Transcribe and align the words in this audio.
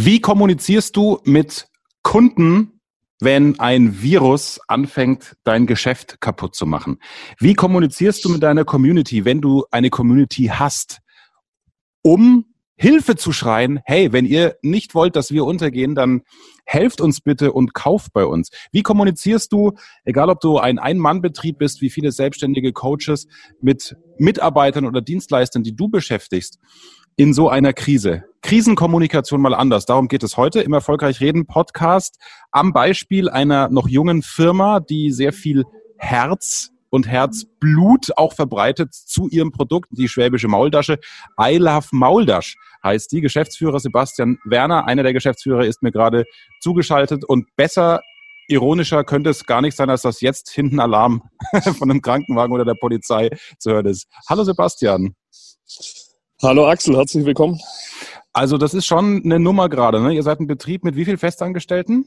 Wie 0.00 0.20
kommunizierst 0.20 0.94
du 0.96 1.18
mit 1.24 1.66
Kunden, 2.04 2.80
wenn 3.18 3.58
ein 3.58 4.00
Virus 4.00 4.60
anfängt, 4.68 5.34
dein 5.42 5.66
Geschäft 5.66 6.20
kaputt 6.20 6.54
zu 6.54 6.66
machen? 6.66 7.00
Wie 7.40 7.54
kommunizierst 7.54 8.24
du 8.24 8.28
mit 8.28 8.44
deiner 8.44 8.64
Community, 8.64 9.24
wenn 9.24 9.40
du 9.40 9.64
eine 9.72 9.90
Community 9.90 10.52
hast, 10.54 11.00
um 12.02 12.44
Hilfe 12.76 13.16
zu 13.16 13.32
schreien, 13.32 13.80
hey, 13.86 14.12
wenn 14.12 14.24
ihr 14.24 14.54
nicht 14.62 14.94
wollt, 14.94 15.16
dass 15.16 15.32
wir 15.32 15.44
untergehen, 15.44 15.96
dann 15.96 16.22
helft 16.64 17.00
uns 17.00 17.20
bitte 17.20 17.52
und 17.52 17.74
kauft 17.74 18.12
bei 18.12 18.24
uns. 18.24 18.50
Wie 18.70 18.84
kommunizierst 18.84 19.52
du, 19.52 19.72
egal 20.04 20.30
ob 20.30 20.38
du 20.38 20.58
ein 20.58 20.78
Ein-Mann-Betrieb 20.78 21.58
bist, 21.58 21.80
wie 21.80 21.90
viele 21.90 22.12
selbstständige 22.12 22.72
Coaches, 22.72 23.26
mit 23.60 23.96
Mitarbeitern 24.16 24.86
oder 24.86 25.00
Dienstleistern, 25.00 25.64
die 25.64 25.74
du 25.74 25.88
beschäftigst, 25.88 26.60
in 27.16 27.34
so 27.34 27.48
einer 27.48 27.72
Krise? 27.72 28.27
Krisenkommunikation 28.42 29.40
mal 29.40 29.54
anders. 29.54 29.86
Darum 29.86 30.08
geht 30.08 30.22
es 30.22 30.36
heute 30.36 30.60
im 30.60 30.72
Erfolgreich 30.72 31.20
Reden 31.20 31.46
Podcast 31.46 32.18
am 32.50 32.72
Beispiel 32.72 33.28
einer 33.28 33.68
noch 33.68 33.88
jungen 33.88 34.22
Firma, 34.22 34.80
die 34.80 35.10
sehr 35.10 35.32
viel 35.32 35.64
Herz 35.96 36.70
und 36.90 37.06
Herzblut 37.06 38.16
auch 38.16 38.32
verbreitet 38.32 38.94
zu 38.94 39.28
ihrem 39.28 39.52
Produkt, 39.52 39.90
die 39.90 40.08
schwäbische 40.08 40.48
Maultasche. 40.48 40.98
I 41.40 41.56
Love 41.56 41.88
Mauldasch 41.92 42.56
heißt 42.82 43.12
die. 43.12 43.20
Geschäftsführer 43.20 43.80
Sebastian 43.80 44.38
Werner, 44.44 44.86
einer 44.86 45.02
der 45.02 45.12
Geschäftsführer, 45.12 45.64
ist 45.64 45.82
mir 45.82 45.92
gerade 45.92 46.24
zugeschaltet 46.60 47.24
und 47.24 47.46
besser 47.56 48.00
ironischer 48.48 49.04
könnte 49.04 49.30
es 49.30 49.44
gar 49.44 49.60
nicht 49.60 49.76
sein, 49.76 49.90
als 49.90 50.02
dass 50.02 50.20
jetzt 50.20 50.50
hinten 50.50 50.80
Alarm 50.80 51.22
von 51.78 51.90
einem 51.90 52.00
Krankenwagen 52.00 52.54
oder 52.54 52.64
der 52.64 52.76
Polizei 52.80 53.30
zu 53.58 53.72
hören 53.72 53.86
ist. 53.86 54.06
Hallo 54.28 54.44
Sebastian. 54.44 55.14
Hallo 56.40 56.68
Axel, 56.68 56.96
herzlich 56.96 57.26
willkommen. 57.26 57.60
Also 58.38 58.56
das 58.56 58.72
ist 58.72 58.86
schon 58.86 59.22
eine 59.24 59.40
Nummer 59.40 59.68
gerade. 59.68 60.00
Ne? 60.00 60.14
Ihr 60.14 60.22
seid 60.22 60.38
ein 60.38 60.46
Betrieb 60.46 60.84
mit 60.84 60.94
wie 60.94 61.04
vielen 61.04 61.18
Festangestellten? 61.18 62.04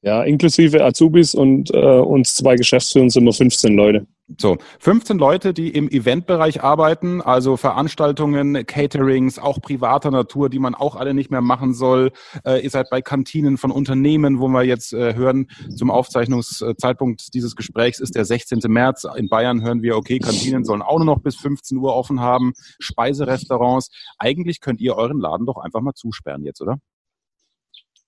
Ja, 0.00 0.22
inklusive 0.22 0.82
Azubis 0.82 1.34
und 1.34 1.70
äh, 1.74 1.76
uns 1.76 2.36
zwei 2.36 2.56
Geschäftsführern 2.56 3.10
sind 3.10 3.24
wir 3.24 3.34
15 3.34 3.74
Leute. 3.74 4.06
So, 4.28 4.56
15 4.80 5.18
Leute, 5.18 5.54
die 5.54 5.70
im 5.70 5.88
Eventbereich 5.88 6.60
arbeiten, 6.60 7.22
also 7.22 7.56
Veranstaltungen, 7.56 8.66
Caterings, 8.66 9.38
auch 9.38 9.60
privater 9.60 10.10
Natur, 10.10 10.50
die 10.50 10.58
man 10.58 10.74
auch 10.74 10.96
alle 10.96 11.14
nicht 11.14 11.30
mehr 11.30 11.42
machen 11.42 11.74
soll. 11.74 12.10
Äh, 12.44 12.64
ihr 12.64 12.70
seid 12.70 12.90
bei 12.90 13.02
Kantinen 13.02 13.56
von 13.56 13.70
Unternehmen, 13.70 14.40
wo 14.40 14.48
wir 14.48 14.64
jetzt 14.64 14.92
äh, 14.92 15.14
hören, 15.14 15.46
zum 15.76 15.92
Aufzeichnungszeitpunkt 15.92 17.34
dieses 17.34 17.54
Gesprächs 17.54 18.00
ist 18.00 18.16
der 18.16 18.24
16. 18.24 18.58
März. 18.66 19.06
In 19.16 19.28
Bayern 19.28 19.62
hören 19.62 19.82
wir, 19.82 19.96
okay, 19.96 20.18
Kantinen 20.18 20.64
sollen 20.64 20.82
auch 20.82 20.98
nur 20.98 21.06
noch 21.06 21.20
bis 21.20 21.36
15 21.36 21.78
Uhr 21.78 21.94
offen 21.94 22.18
haben, 22.18 22.52
Speiserestaurants. 22.80 23.90
Eigentlich 24.18 24.60
könnt 24.60 24.80
ihr 24.80 24.96
euren 24.96 25.20
Laden 25.20 25.46
doch 25.46 25.58
einfach 25.58 25.82
mal 25.82 25.94
zusperren 25.94 26.42
jetzt, 26.42 26.60
oder? 26.60 26.78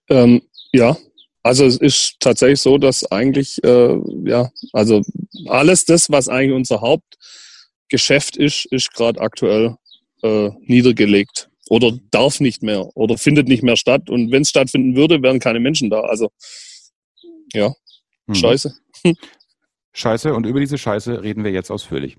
Ähm, 0.08 0.42
ja, 0.72 0.96
also 1.48 1.64
es 1.64 1.78
ist 1.78 2.16
tatsächlich 2.20 2.60
so, 2.60 2.76
dass 2.76 3.10
eigentlich, 3.10 3.64
äh, 3.64 3.98
ja, 4.24 4.50
also 4.74 5.00
alles 5.46 5.86
das, 5.86 6.10
was 6.10 6.28
eigentlich 6.28 6.54
unser 6.54 6.82
Hauptgeschäft 6.82 8.36
ist, 8.36 8.66
ist 8.66 8.92
gerade 8.92 9.18
aktuell 9.18 9.76
äh, 10.22 10.50
niedergelegt 10.60 11.48
oder 11.70 11.98
darf 12.10 12.40
nicht 12.40 12.62
mehr 12.62 12.94
oder 12.94 13.16
findet 13.16 13.48
nicht 13.48 13.62
mehr 13.62 13.78
statt. 13.78 14.10
Und 14.10 14.30
wenn 14.30 14.42
es 14.42 14.50
stattfinden 14.50 14.94
würde, 14.94 15.22
wären 15.22 15.40
keine 15.40 15.58
Menschen 15.58 15.88
da. 15.88 16.00
Also 16.00 16.28
ja, 17.54 17.72
hm. 18.26 18.34
scheiße. 18.34 18.74
Scheiße 19.94 20.34
und 20.34 20.44
über 20.44 20.60
diese 20.60 20.76
Scheiße 20.76 21.22
reden 21.22 21.44
wir 21.44 21.50
jetzt 21.50 21.70
ausführlich. 21.70 22.18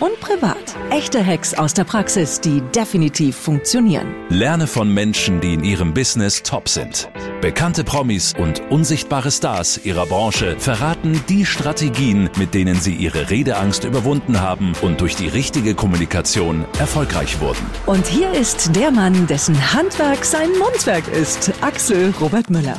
und 0.00 0.18
privat. 0.20 0.56
Echte 0.90 1.24
Hacks 1.24 1.54
aus 1.54 1.74
der 1.74 1.84
Praxis, 1.84 2.40
die 2.40 2.60
definitiv 2.74 3.36
funktionieren. 3.36 4.14
Lerne 4.28 4.66
von 4.66 4.92
Menschen, 4.92 5.40
die 5.40 5.54
in 5.54 5.64
ihrem 5.64 5.94
Business 5.94 6.42
top 6.42 6.68
sind. 6.68 7.10
Bekannte 7.40 7.84
Promis 7.84 8.34
und 8.36 8.60
unsichtbare 8.70 9.30
Stars 9.30 9.80
ihrer 9.84 10.06
Branche 10.06 10.56
verraten 10.58 11.22
die 11.28 11.46
Strategien, 11.46 12.28
mit 12.36 12.54
denen 12.54 12.80
sie 12.80 12.94
ihre 12.94 13.30
Redeangst 13.30 13.84
überwunden 13.84 14.40
haben 14.40 14.72
und 14.82 15.00
durch 15.00 15.14
die 15.14 15.28
richtige 15.28 15.74
Kommunikation 15.74 16.64
erfolgreich 16.78 17.40
wurden. 17.40 17.64
Und 17.86 18.06
hier 18.06 18.32
ist 18.32 18.74
der 18.74 18.90
Mann, 18.90 19.26
dessen 19.28 19.72
Handwerk 19.72 20.24
sein 20.24 20.50
Mundwerk 20.58 21.06
ist, 21.08 21.52
Axel 21.60 22.12
Robert 22.20 22.50
Müller. 22.50 22.76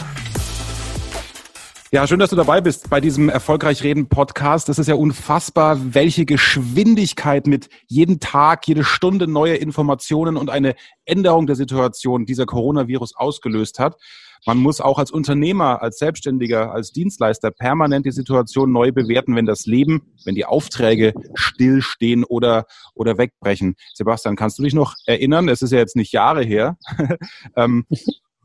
Ja, 1.92 2.06
schön, 2.06 2.20
dass 2.20 2.30
du 2.30 2.36
dabei 2.36 2.62
bist 2.62 2.92
bei 2.92 3.02
diesem 3.02 3.30
Erfolgreich 3.30 3.82
Reden 3.82 4.10
Podcast. 4.10 4.70
Es 4.70 4.78
ist 4.78 4.86
ja 4.86 4.94
unfassbar, 4.94 5.96
welche 5.96 6.24
Geschwindigkeit 6.24 7.48
mit 7.48 7.68
jedem 7.88 8.20
Tag, 8.20 8.68
jede 8.68 8.84
Stunde 8.84 9.26
neue 9.26 9.56
Informationen 9.56 10.38
und 10.38 10.52
eine 10.52 10.76
Änderung 11.06 11.48
der 11.48 11.56
Situation 11.56 12.28
dieser 12.28 12.46
Coronavirus 12.46 13.16
ausgelöst 13.16 13.80
hat. 13.80 14.00
Man 14.46 14.60
muss 14.60 14.82
auch 14.82 15.00
als 15.00 15.10
Unternehmer, 15.10 15.82
als 15.82 15.98
Selbstständiger, 15.98 16.72
als 16.72 16.92
Dienstleister 16.92 17.50
permanent 17.50 18.06
die 18.06 18.12
Situation 18.12 18.72
neu 18.72 18.92
bewerten, 18.92 19.36
wenn 19.36 19.48
das 19.48 19.66
Leben, 19.66 20.14
wenn 20.26 20.36
die 20.36 20.46
Aufträge 20.46 21.14
stillstehen 21.34 22.24
oder, 22.24 22.66
oder 22.94 23.18
wegbrechen. 23.18 23.74
Sebastian, 23.96 24.36
kannst 24.36 24.60
du 24.60 24.64
dich 24.64 24.76
noch 24.76 24.94
erinnern? 25.08 25.50
Es 25.50 25.64
ist 25.64 25.72
ja 25.72 25.80
jetzt 25.80 25.96
nicht 25.96 26.14
Jahre 26.14 26.44
her. 26.44 26.78
ähm, 27.56 27.86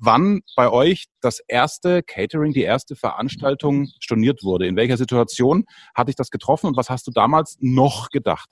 wann 0.05 0.41
bei 0.57 0.71
euch 0.71 1.07
das 1.21 1.41
erste 1.47 2.03
Catering, 2.03 2.53
die 2.53 2.63
erste 2.63 2.97
Veranstaltung 2.97 3.89
storniert 4.01 4.43
wurde. 4.43 4.67
In 4.67 4.77
welcher 4.77 4.97
Situation 4.97 5.65
hat 5.95 6.09
dich 6.09 6.17
das 6.17 6.31
getroffen 6.31 6.69
und 6.69 6.77
was 6.77 6.91
hast 6.91 7.07
du 7.07 7.11
damals 7.11 7.57
noch 7.61 8.11
gedacht? 8.11 8.49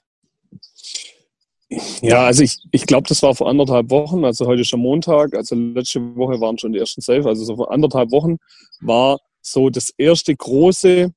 Ja, 2.01 2.25
also 2.25 2.43
ich, 2.43 2.57
ich 2.71 2.85
glaube, 2.85 3.07
das 3.07 3.23
war 3.23 3.33
vor 3.33 3.49
anderthalb 3.49 3.89
Wochen, 3.89 4.25
also 4.25 4.45
heute 4.45 4.63
schon 4.63 4.79
Montag, 4.79 5.33
also 5.33 5.55
letzte 5.55 6.15
Woche 6.15 6.39
waren 6.39 6.57
schon 6.57 6.73
die 6.73 6.79
ersten 6.79 7.01
Safe, 7.01 7.27
also 7.27 7.43
so 7.43 7.55
vor 7.55 7.71
anderthalb 7.71 8.11
Wochen 8.11 8.37
war 8.81 9.17
so 9.41 9.69
das 9.69 9.89
erste 9.97 10.35
große 10.35 11.11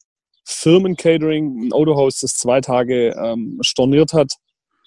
Firmencatering, 0.44 1.66
ein 1.66 1.72
Autohaus, 1.72 2.20
das 2.20 2.36
zwei 2.36 2.60
Tage 2.60 3.14
ähm, 3.22 3.58
storniert 3.60 4.12
hat. 4.12 4.32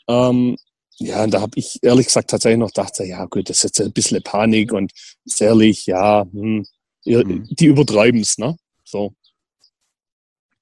Ähm, 0.08 0.58
ja, 1.00 1.24
und 1.24 1.34
da 1.34 1.42
habe 1.42 1.52
ich 1.56 1.80
ehrlich 1.82 2.08
gesagt 2.08 2.30
tatsächlich 2.30 2.60
noch 2.60 2.74
gedacht, 2.74 3.00
ja 3.00 3.26
gut, 3.26 3.50
das 3.50 3.58
ist 3.58 3.64
jetzt 3.64 3.82
ein 3.82 3.94
bisschen 3.94 4.22
Panik 4.22 4.74
und 4.74 4.92
ist 5.24 5.42
ehrlich, 5.42 5.86
ja, 5.86 6.26
hm, 6.30 6.66
mhm. 7.06 7.48
die 7.50 7.66
übertreiben 7.66 8.20
es, 8.20 8.38
ne? 8.38 8.58
So. 8.84 9.14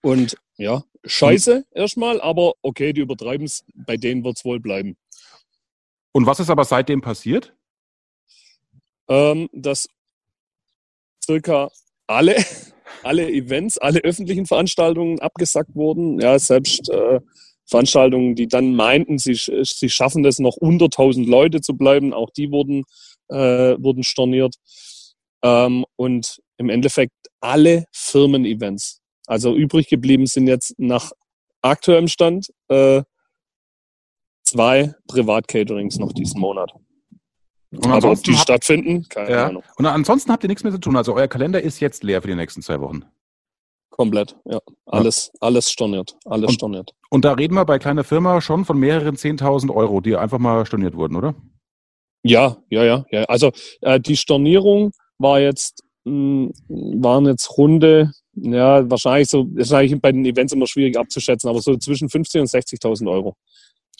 Und 0.01 0.37
ja, 0.57 0.83
scheiße 1.05 1.55
mhm. 1.59 1.63
erstmal, 1.71 2.21
aber 2.21 2.53
okay, 2.61 2.93
die 2.93 3.01
übertreiben 3.01 3.45
es, 3.45 3.65
bei 3.73 3.97
denen 3.97 4.23
wird 4.23 4.37
es 4.37 4.45
wohl 4.45 4.59
bleiben. 4.59 4.95
Und 6.11 6.25
was 6.27 6.39
ist 6.39 6.49
aber 6.49 6.65
seitdem 6.65 7.01
passiert? 7.01 7.55
Ähm, 9.07 9.49
dass 9.53 9.87
circa 11.25 11.69
alle, 12.05 12.35
alle 13.03 13.29
Events, 13.31 13.77
alle 13.77 14.01
öffentlichen 14.01 14.45
Veranstaltungen 14.45 15.19
abgesagt 15.19 15.75
wurden. 15.75 16.19
Ja, 16.19 16.37
selbst 16.37 16.89
äh, 16.89 17.21
Veranstaltungen, 17.67 18.35
die 18.35 18.47
dann 18.47 18.75
meinten, 18.75 19.17
sie, 19.17 19.35
sie 19.35 19.89
schaffen 19.89 20.23
das 20.23 20.39
noch 20.39 20.55
unter 20.55 20.85
1000 20.85 21.27
Leute 21.27 21.61
zu 21.61 21.75
bleiben, 21.75 22.13
auch 22.13 22.29
die 22.29 22.51
wurden, 22.51 22.83
äh, 23.29 23.75
wurden 23.77 24.03
storniert. 24.03 24.55
Ähm, 25.43 25.85
und 25.95 26.39
im 26.57 26.69
Endeffekt 26.69 27.13
alle 27.41 27.85
Firmen-Events. 27.91 29.01
Also 29.27 29.55
übrig 29.55 29.87
geblieben 29.89 30.25
sind 30.25 30.47
jetzt 30.47 30.73
nach 30.77 31.11
aktuellem 31.61 32.07
Stand 32.07 32.49
äh, 32.69 33.03
zwei 34.45 34.95
Privat-Caterings 35.07 35.97
noch 35.97 36.13
diesen 36.13 36.39
Monat. 36.39 36.71
Aber 37.83 38.11
ob 38.11 38.23
die 38.23 38.31
habt, 38.31 38.43
stattfinden, 38.43 39.07
keine 39.09 39.29
ja. 39.29 39.47
Ahnung. 39.47 39.63
Und 39.75 39.85
ansonsten 39.85 40.31
habt 40.31 40.43
ihr 40.43 40.47
nichts 40.47 40.63
mehr 40.63 40.71
zu 40.71 40.79
tun. 40.79 40.95
Also 40.95 41.13
euer 41.13 41.27
Kalender 41.27 41.61
ist 41.61 41.81
jetzt 41.81 42.03
leer 42.03 42.21
für 42.21 42.29
die 42.29 42.35
nächsten 42.35 42.61
zwei 42.61 42.79
Wochen. 42.79 43.03
Komplett, 43.97 44.37
ja. 44.45 44.59
Alles, 44.85 45.31
ja. 45.33 45.39
alles 45.41 45.71
storniert. 45.71 46.15
Alles 46.25 46.49
und, 46.49 46.53
storniert. 46.53 46.91
Und 47.09 47.25
da 47.25 47.33
reden 47.33 47.55
wir 47.55 47.65
bei 47.65 47.79
kleiner 47.79 48.03
Firma 48.03 48.41
schon 48.41 48.63
von 48.63 48.77
mehreren 48.77 49.15
10.000 49.15 49.73
Euro, 49.73 50.01
die 50.01 50.15
einfach 50.15 50.37
mal 50.37 50.65
storniert 50.67 50.95
wurden, 50.95 51.15
oder? 51.15 51.33
Ja, 52.23 52.57
ja, 52.69 52.83
ja. 52.83 53.05
ja. 53.09 53.23
Also 53.23 53.51
äh, 53.81 53.99
die 53.99 54.15
Stornierung 54.15 54.91
war 55.17 55.39
jetzt, 55.39 55.83
mh, 56.05 56.51
hm, 56.67 57.03
waren 57.03 57.25
jetzt 57.25 57.57
runde, 57.57 58.11
ja, 58.35 58.87
wahrscheinlich 58.87 59.29
so, 59.29 59.47
ist 59.55 59.73
eigentlich 59.73 59.99
bei 59.99 60.11
den 60.11 60.25
Events 60.25 60.53
immer 60.53 60.67
schwierig 60.67 60.95
abzuschätzen, 60.95 61.49
aber 61.49 61.59
so 61.59 61.75
zwischen 61.77 62.07
50.000 62.07 62.41
und 62.41 62.49
60.000 62.49 63.11
Euro. 63.11 63.35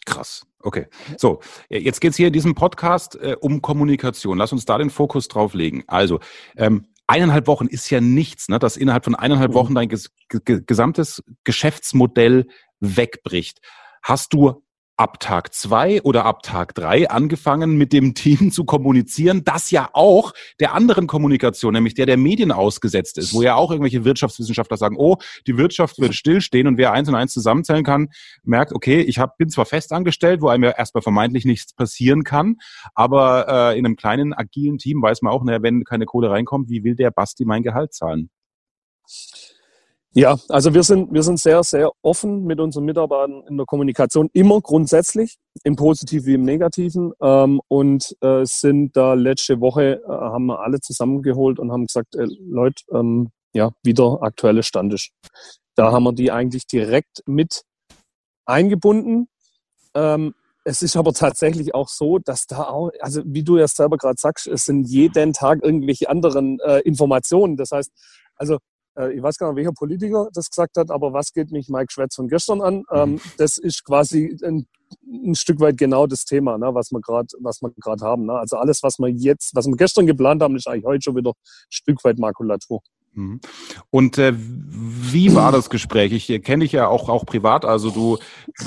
Krass. 0.06 0.46
Okay. 0.60 0.86
So, 1.18 1.40
jetzt 1.70 2.02
geht 2.02 2.12
es 2.12 2.18
hier 2.18 2.28
in 2.28 2.34
diesem 2.34 2.54
Podcast 2.54 3.16
äh, 3.16 3.36
um 3.40 3.64
Kommunikation. 3.64 4.38
Lass 4.38 4.52
uns 4.52 4.66
da 4.66 4.78
den 4.78 4.92
Fokus 4.92 5.28
drauf 5.28 5.56
legen. 5.56 5.84
Also, 5.88 6.20
ähm, 6.56 6.86
eineinhalb 7.08 7.48
Wochen 7.48 7.68
ist 7.68 7.90
ja 7.90 8.02
nichts, 8.02 8.50
ne? 8.50 8.60
dass 8.60 8.78
innerhalb 8.78 9.06
von 9.06 9.16
eineinhalb 9.16 9.52
mhm. 9.52 9.56
Wochen 9.56 9.76
dein 9.76 9.90
ges 9.90 10.12
gesamtes 10.30 11.24
Geschäftsmodell 11.44 12.48
wegbricht. 12.80 13.62
Hast 14.04 14.34
du 14.34 14.64
ab 14.98 15.20
Tag 15.20 15.54
zwei 15.54 16.02
oder 16.02 16.26
ab 16.26 16.42
Tag 16.42 16.74
drei 16.74 17.10
angefangen, 17.10 17.78
mit 17.78 17.94
dem 17.94 18.16
Team 18.16 18.52
zu 18.52 18.66
kommunizieren, 18.66 19.44
das 19.46 19.72
ja 19.72 19.90
auch 19.94 20.34
der 20.60 20.74
anderen 20.74 21.08
Kommunikation, 21.08 21.74
nämlich 21.74 21.94
der 21.94 22.08
der 22.08 22.18
Medien 22.18 22.52
ausgesetzt 22.52 23.18
ist, 23.18 23.34
wo 23.34 23.42
ja 23.42 23.56
auch 23.56 23.72
irgendwelche 23.72 24.04
Wirtschaftswissenschaftler 24.04 24.78
sagen, 24.78 24.98
oh, 24.98 25.18
die 25.46 25.58
Wirtschaft 25.58 26.00
wird 26.00 26.16
stillstehen 26.16 26.68
und 26.68 26.78
wer 26.78 26.92
eins 26.92 27.08
und 27.08 27.16
eins 27.16 27.34
zusammenzählen 27.34 27.84
kann, 27.84 28.10
merkt, 28.44 28.74
okay, 28.74 29.02
ich 29.02 29.20
hab, 29.20 29.38
bin 29.38 29.50
zwar 29.50 29.66
fest 29.66 29.94
angestellt, 29.94 30.42
wo 30.42 30.50
einem 30.50 30.64
ja 30.64 30.72
erstmal 30.72 31.04
vermeintlich 31.04 31.46
nichts 31.46 31.74
passieren 31.74 32.24
kann, 32.24 32.58
aber 32.96 33.48
äh, 33.48 33.80
in 33.80 33.86
einem 33.86 33.96
kleinen, 33.96 34.34
agilen 34.34 34.80
Team 34.80 35.02
weiß 35.02 35.22
man 35.22 35.32
auch, 35.32 35.44
naja, 35.44 35.62
wenn 35.62 35.84
keine 35.84 36.06
Kohle 36.06 36.32
reinkommt, 36.32 36.70
wie 36.70 36.84
will 36.84 36.96
der 36.96 37.12
Basti 37.12 37.46
mein 37.46 37.64
Gehalt 37.64 37.94
zahlen? 37.94 38.30
Ja, 40.18 40.36
also 40.50 40.74
wir 40.74 40.82
sind, 40.82 41.14
wir 41.14 41.22
sind 41.22 41.40
sehr, 41.40 41.62
sehr 41.62 41.92
offen 42.02 42.44
mit 42.44 42.60
unseren 42.60 42.86
Mitarbeitern 42.86 43.44
in 43.48 43.56
der 43.56 43.68
Kommunikation, 43.68 44.32
immer 44.34 44.62
grundsätzlich, 44.62 45.36
im 45.64 45.76
Positiven 45.76 46.26
wie 46.26 46.34
im 46.34 46.42
Negativen. 46.42 47.14
Ähm, 47.22 47.62
und 47.68 48.18
äh, 48.22 48.44
sind 48.44 48.98
da 48.98 49.14
letzte 49.14 49.62
Woche, 49.62 50.02
äh, 50.04 50.08
haben 50.08 50.48
wir 50.48 50.62
alle 50.62 50.80
zusammengeholt 50.80 51.60
und 51.60 51.72
haben 51.72 51.86
gesagt, 51.86 52.16
äh, 52.16 52.26
Leute, 52.40 52.84
ähm, 52.92 53.30
ja, 53.54 53.70
wie 53.84 53.94
der 53.94 54.18
aktuelle 54.22 54.64
Stand 54.64 54.92
ist. 54.96 55.12
Da 55.76 55.92
haben 55.92 56.06
wir 56.06 56.14
die 56.14 56.32
eigentlich 56.32 56.66
direkt 56.66 57.22
mit 57.28 57.62
eingebunden. 58.48 59.28
Ähm, 59.94 60.34
es 60.64 60.82
ist 60.82 60.98
aber 60.98 61.14
tatsächlich 61.14 61.76
auch 61.76 61.90
so, 61.90 62.18
dass 62.18 62.48
da 62.48 62.64
auch, 62.64 62.90
also 63.02 63.22
wie 63.24 63.44
du 63.44 63.60
ja 63.60 63.68
selber 63.68 63.98
gerade 63.98 64.18
sagst, 64.18 64.48
es 64.48 64.66
sind 64.66 64.88
jeden 64.88 65.34
Tag 65.34 65.64
irgendwelche 65.64 66.10
anderen 66.10 66.60
äh, 66.62 66.80
Informationen. 66.80 67.56
Das 67.56 67.70
heißt, 67.70 67.92
also 68.36 68.58
ich 69.14 69.22
weiß 69.22 69.38
gar 69.38 69.50
nicht, 69.50 69.58
welcher 69.58 69.74
Politiker 69.74 70.30
das 70.34 70.50
gesagt 70.50 70.78
hat, 70.78 70.92
aber 70.92 71.14
was 71.14 71.34
geht 71.34 71.52
mich 71.52 71.70
Mike 71.70 71.92
Schwetz 71.92 72.16
von 72.16 72.28
gestern 72.28 72.62
an? 72.62 72.84
Ähm, 72.92 73.12
mhm. 73.12 73.22
das 73.38 73.58
ist 73.58 73.84
quasi 73.84 74.38
ein, 74.44 74.68
ein, 75.06 75.36
Stück 75.36 75.60
weit 75.60 75.78
genau 75.78 76.08
das 76.08 76.26
Thema, 76.26 76.58
ne, 76.58 76.74
was 76.74 76.92
wir 76.92 77.02
gerade, 77.02 77.28
was 77.40 77.62
wir 77.62 77.72
gerade 77.78 78.04
haben. 78.04 78.26
Ne? 78.26 78.34
Also 78.34 78.58
alles, 78.58 78.84
was 78.84 79.00
wir 79.00 79.10
jetzt, 79.10 79.56
was 79.56 79.68
wir 79.68 79.76
gestern 79.76 80.08
geplant 80.08 80.42
haben, 80.42 80.56
ist 80.56 80.68
eigentlich 80.68 80.86
heute 80.86 81.04
schon 81.04 81.16
wieder 81.16 81.32
ein 81.32 81.70
Stück 81.70 82.04
weit 82.04 82.20
Makulatur. 82.20 82.82
Mhm. 83.18 83.42
Und 83.90 84.18
äh, 84.18 84.34
wie 84.36 85.34
war 85.34 85.52
das 85.52 85.70
Gespräch? 85.70 86.14
Ich 86.14 86.44
kenne 86.44 86.64
dich 86.64 86.72
ja 86.72 86.88
auch, 86.88 87.10
auch 87.10 87.26
privat. 87.26 87.66
Also 87.66 87.90
du, 87.90 88.18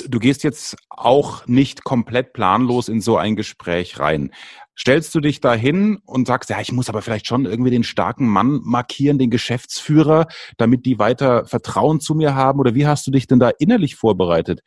du 0.09 0.19
gehst 0.19 0.43
jetzt 0.43 0.77
auch 0.89 1.47
nicht 1.47 1.85
komplett 1.85 2.33
planlos 2.33 2.89
in 2.89 3.01
so 3.01 3.17
ein 3.17 3.37
Gespräch 3.37 4.01
rein. 4.01 4.33
Stellst 4.81 5.15
du 5.15 5.21
dich 5.21 5.41
da 5.41 5.53
hin 5.53 5.99
und 6.07 6.27
sagst, 6.27 6.49
ja, 6.49 6.59
ich 6.59 6.73
muss 6.73 6.89
aber 6.89 7.03
vielleicht 7.03 7.27
schon 7.27 7.45
irgendwie 7.45 7.71
den 7.71 7.85
starken 7.85 8.27
Mann 8.27 8.61
markieren, 8.65 9.19
den 9.19 9.29
Geschäftsführer, 9.29 10.27
damit 10.57 10.87
die 10.87 10.99
weiter 10.99 11.45
Vertrauen 11.45 12.01
zu 12.01 12.15
mir 12.15 12.35
haben? 12.35 12.61
Oder 12.61 12.75
wie 12.75 12.87
hast 12.87 13.07
du 13.07 13.11
dich 13.11 13.27
denn 13.27 13.39
da 13.39 13.51
innerlich 13.59 13.97
vorbereitet? 13.97 14.63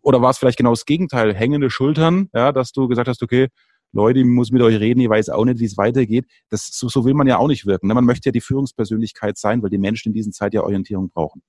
Oder 0.00 0.22
war 0.22 0.30
es 0.30 0.38
vielleicht 0.38 0.56
genau 0.56 0.70
das 0.70 0.86
Gegenteil, 0.86 1.34
hängende 1.34 1.68
Schultern, 1.68 2.30
ja, 2.32 2.50
dass 2.50 2.72
du 2.72 2.88
gesagt 2.88 3.08
hast, 3.08 3.22
okay, 3.22 3.48
Leute, 3.92 4.20
ich 4.20 4.24
muss 4.24 4.50
mit 4.50 4.62
euch 4.62 4.80
reden, 4.80 5.00
ich 5.00 5.10
weiß 5.10 5.28
auch 5.28 5.44
nicht, 5.44 5.60
wie 5.60 5.66
es 5.66 5.76
weitergeht. 5.76 6.24
Das, 6.48 6.68
so, 6.72 6.88
so 6.88 7.04
will 7.04 7.12
man 7.12 7.26
ja 7.26 7.36
auch 7.36 7.48
nicht 7.48 7.66
wirken. 7.66 7.88
Ne? 7.88 7.94
Man 7.94 8.06
möchte 8.06 8.30
ja 8.30 8.32
die 8.32 8.40
Führungspersönlichkeit 8.40 9.36
sein, 9.36 9.62
weil 9.62 9.68
die 9.68 9.76
Menschen 9.76 10.08
in 10.08 10.14
diesen 10.14 10.32
Zeit 10.32 10.54
ja 10.54 10.62
Orientierung 10.62 11.10
brauchen. 11.10 11.42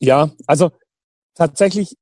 Ja, 0.00 0.32
also 0.46 0.70
tatsächlich 1.34 1.96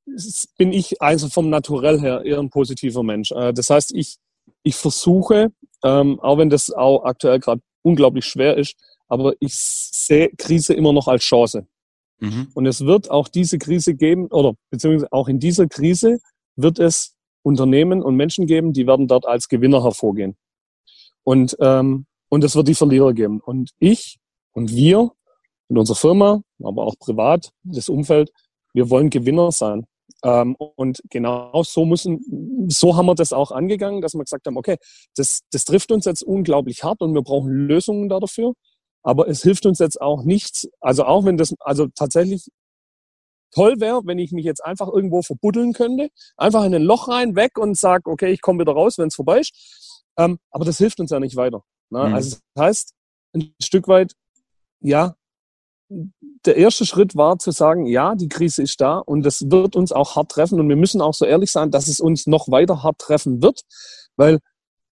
bin 0.58 0.72
ich 0.72 1.00
also 1.00 1.28
vom 1.28 1.50
Naturell 1.50 2.00
her 2.00 2.24
eher 2.24 2.38
ein 2.38 2.50
positiver 2.50 3.02
Mensch. 3.02 3.32
Äh, 3.32 3.52
das 3.52 3.70
heißt, 3.70 3.94
ich, 3.94 4.16
ich 4.62 4.76
versuche, 4.76 5.52
ähm, 5.82 6.20
auch 6.20 6.38
wenn 6.38 6.50
das 6.50 6.70
auch 6.70 7.04
aktuell 7.04 7.40
gerade 7.40 7.62
unglaublich 7.82 8.24
schwer 8.24 8.56
ist, 8.56 8.76
aber 9.08 9.34
ich 9.40 9.54
sehe 9.54 10.30
Krise 10.36 10.74
immer 10.74 10.92
noch 10.92 11.08
als 11.08 11.24
Chance. 11.24 11.66
Mhm. 12.20 12.48
Und 12.54 12.66
es 12.66 12.84
wird 12.84 13.10
auch 13.10 13.28
diese 13.28 13.58
Krise 13.58 13.94
geben, 13.94 14.28
oder 14.28 14.54
beziehungsweise 14.70 15.12
auch 15.12 15.28
in 15.28 15.40
dieser 15.40 15.66
Krise 15.66 16.20
wird 16.56 16.78
es 16.78 17.14
Unternehmen 17.42 18.02
und 18.02 18.16
Menschen 18.16 18.46
geben, 18.46 18.72
die 18.72 18.86
werden 18.86 19.08
dort 19.08 19.26
als 19.26 19.48
Gewinner 19.48 19.82
hervorgehen. 19.82 20.36
Und, 21.24 21.56
ähm, 21.60 22.06
und 22.28 22.44
es 22.44 22.54
wird 22.54 22.68
die 22.68 22.74
Verlierer 22.74 23.12
geben. 23.12 23.40
Und 23.40 23.70
ich 23.78 24.18
und 24.52 24.70
wir 24.74 25.10
in 25.68 25.78
unserer 25.78 25.96
Firma, 25.96 26.42
aber 26.62 26.84
auch 26.84 26.94
privat, 26.98 27.50
das 27.64 27.88
Umfeld, 27.88 28.30
wir 28.72 28.90
wollen 28.90 29.10
Gewinner 29.10 29.52
sein. 29.52 29.86
Ähm, 30.24 30.54
und 30.56 31.02
genau 31.10 31.62
so 31.64 31.84
müssen, 31.84 32.66
so 32.68 32.96
haben 32.96 33.06
wir 33.06 33.14
das 33.14 33.32
auch 33.32 33.50
angegangen, 33.50 34.00
dass 34.00 34.14
wir 34.14 34.22
gesagt 34.22 34.46
haben, 34.46 34.56
okay, 34.56 34.76
das, 35.16 35.40
das 35.50 35.64
trifft 35.64 35.90
uns 35.90 36.04
jetzt 36.04 36.22
unglaublich 36.22 36.84
hart 36.84 37.00
und 37.00 37.14
wir 37.14 37.22
brauchen 37.22 37.50
Lösungen 37.50 38.08
da 38.08 38.20
dafür. 38.20 38.52
Aber 39.02 39.26
es 39.26 39.42
hilft 39.42 39.66
uns 39.66 39.80
jetzt 39.80 40.00
auch 40.00 40.22
nichts, 40.22 40.68
also 40.80 41.04
auch 41.04 41.24
wenn 41.24 41.36
das, 41.36 41.54
also 41.60 41.88
tatsächlich 41.88 42.48
toll 43.52 43.80
wäre, 43.80 44.02
wenn 44.04 44.18
ich 44.18 44.32
mich 44.32 44.44
jetzt 44.44 44.64
einfach 44.64 44.88
irgendwo 44.88 45.22
verbuddeln 45.22 45.72
könnte, 45.72 46.08
einfach 46.36 46.64
in 46.64 46.74
ein 46.74 46.82
Loch 46.82 47.08
rein, 47.08 47.34
weg 47.34 47.58
und 47.58 47.76
sage, 47.76 48.10
okay, 48.10 48.32
ich 48.32 48.40
komme 48.40 48.60
wieder 48.60 48.72
raus, 48.72 48.98
wenn 48.98 49.08
es 49.08 49.16
vorbei 49.16 49.40
ist. 49.40 50.04
Ähm, 50.16 50.38
aber 50.50 50.64
das 50.64 50.78
hilft 50.78 51.00
uns 51.00 51.10
ja 51.10 51.20
nicht 51.20 51.36
weiter. 51.36 51.62
Ne? 51.90 52.08
Mhm. 52.08 52.14
Also 52.14 52.36
das 52.54 52.64
heißt, 52.64 52.94
ein 53.34 53.54
Stück 53.60 53.88
weit, 53.88 54.12
ja, 54.80 55.14
der 56.44 56.56
erste 56.56 56.86
Schritt 56.86 57.16
war 57.16 57.38
zu 57.38 57.50
sagen, 57.50 57.86
ja, 57.86 58.14
die 58.14 58.28
Krise 58.28 58.62
ist 58.62 58.80
da 58.80 58.98
und 58.98 59.24
das 59.24 59.50
wird 59.50 59.76
uns 59.76 59.92
auch 59.92 60.16
hart 60.16 60.30
treffen 60.30 60.58
und 60.60 60.68
wir 60.68 60.76
müssen 60.76 61.00
auch 61.00 61.14
so 61.14 61.24
ehrlich 61.24 61.50
sein, 61.50 61.70
dass 61.70 61.88
es 61.88 62.00
uns 62.00 62.26
noch 62.26 62.48
weiter 62.48 62.82
hart 62.82 62.98
treffen 62.98 63.42
wird, 63.42 63.62
weil 64.16 64.38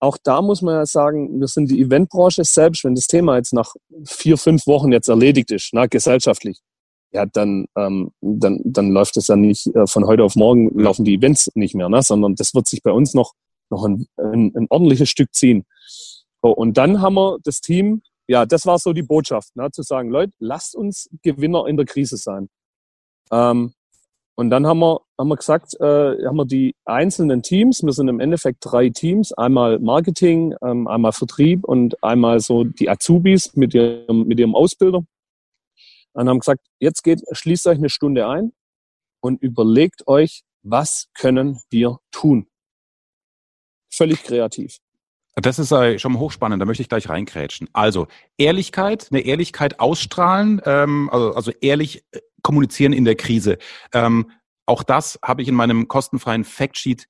auch 0.00 0.18
da 0.22 0.42
muss 0.42 0.62
man 0.62 0.74
ja 0.74 0.86
sagen, 0.86 1.40
wir 1.40 1.46
sind 1.46 1.70
die 1.70 1.80
Eventbranche 1.80 2.44
selbst, 2.44 2.84
wenn 2.84 2.94
das 2.94 3.06
Thema 3.06 3.36
jetzt 3.36 3.52
nach 3.52 3.74
vier, 4.04 4.36
fünf 4.36 4.66
Wochen 4.66 4.90
jetzt 4.92 5.08
erledigt 5.08 5.50
ist, 5.52 5.70
na, 5.72 5.86
gesellschaftlich, 5.86 6.58
ja, 7.12 7.26
dann, 7.26 7.66
ähm, 7.76 8.10
dann, 8.20 8.60
dann 8.64 8.90
läuft 8.90 9.16
es 9.16 9.28
ja 9.28 9.36
nicht 9.36 9.66
äh, 9.74 9.86
von 9.86 10.06
heute 10.06 10.24
auf 10.24 10.34
morgen 10.34 10.76
laufen 10.78 11.04
die 11.04 11.14
Events 11.14 11.50
nicht 11.54 11.74
mehr, 11.74 11.88
ne? 11.88 12.02
sondern 12.02 12.34
das 12.34 12.54
wird 12.54 12.66
sich 12.66 12.82
bei 12.82 12.90
uns 12.90 13.14
noch, 13.14 13.32
noch 13.70 13.84
ein, 13.84 14.06
ein, 14.16 14.52
ein 14.56 14.66
ordentliches 14.70 15.08
Stück 15.08 15.32
ziehen. 15.34 15.64
So, 16.42 16.50
und 16.50 16.76
dann 16.78 17.00
haben 17.00 17.14
wir 17.14 17.38
das 17.44 17.60
Team, 17.60 18.02
ja, 18.32 18.46
das 18.46 18.64
war 18.64 18.78
so 18.78 18.94
die 18.94 19.02
Botschaft, 19.02 19.54
ne? 19.56 19.70
zu 19.70 19.82
sagen, 19.82 20.08
Leute, 20.08 20.32
lasst 20.38 20.74
uns 20.74 21.10
Gewinner 21.22 21.66
in 21.66 21.76
der 21.76 21.84
Krise 21.84 22.16
sein. 22.16 22.48
Ähm, 23.30 23.74
und 24.36 24.48
dann 24.48 24.66
haben 24.66 24.78
wir, 24.78 25.00
haben 25.18 25.28
wir 25.28 25.36
gesagt, 25.36 25.74
äh, 25.80 26.26
haben 26.26 26.36
wir 26.36 26.46
die 26.46 26.74
einzelnen 26.86 27.42
Teams, 27.42 27.82
wir 27.82 27.92
sind 27.92 28.08
im 28.08 28.20
Endeffekt 28.20 28.60
drei 28.62 28.88
Teams, 28.88 29.34
einmal 29.34 29.78
Marketing, 29.80 30.54
ähm, 30.62 30.88
einmal 30.88 31.12
Vertrieb 31.12 31.64
und 31.64 32.02
einmal 32.02 32.40
so 32.40 32.64
die 32.64 32.88
Azubis 32.88 33.54
mit 33.54 33.74
ihrem, 33.74 34.26
mit 34.26 34.40
ihrem 34.40 34.54
Ausbilder 34.54 35.04
und 36.14 36.28
haben 36.30 36.38
gesagt, 36.38 36.64
jetzt 36.78 37.02
geht, 37.02 37.20
schließt 37.30 37.66
euch 37.66 37.76
eine 37.76 37.90
Stunde 37.90 38.26
ein 38.26 38.54
und 39.20 39.42
überlegt 39.42 40.08
euch, 40.08 40.42
was 40.62 41.10
können 41.12 41.60
wir 41.68 41.98
tun? 42.10 42.46
Völlig 43.92 44.22
kreativ. 44.22 44.78
Das 45.36 45.58
ist 45.58 45.72
äh, 45.72 45.98
schon 45.98 46.12
mal 46.12 46.18
hochspannend, 46.18 46.60
da 46.60 46.66
möchte 46.66 46.82
ich 46.82 46.88
gleich 46.88 47.08
reinkrätschen. 47.08 47.68
Also 47.72 48.06
Ehrlichkeit, 48.36 49.08
eine 49.10 49.20
Ehrlichkeit 49.20 49.80
ausstrahlen, 49.80 50.60
ähm, 50.66 51.08
also, 51.10 51.34
also 51.34 51.52
ehrlich 51.60 52.04
äh, 52.12 52.20
kommunizieren 52.42 52.92
in 52.92 53.04
der 53.04 53.14
Krise. 53.14 53.56
Ähm, 53.94 54.30
auch 54.66 54.82
das 54.82 55.18
habe 55.24 55.42
ich 55.42 55.48
in 55.48 55.54
meinem 55.54 55.88
kostenfreien 55.88 56.44
Factsheet 56.44 57.06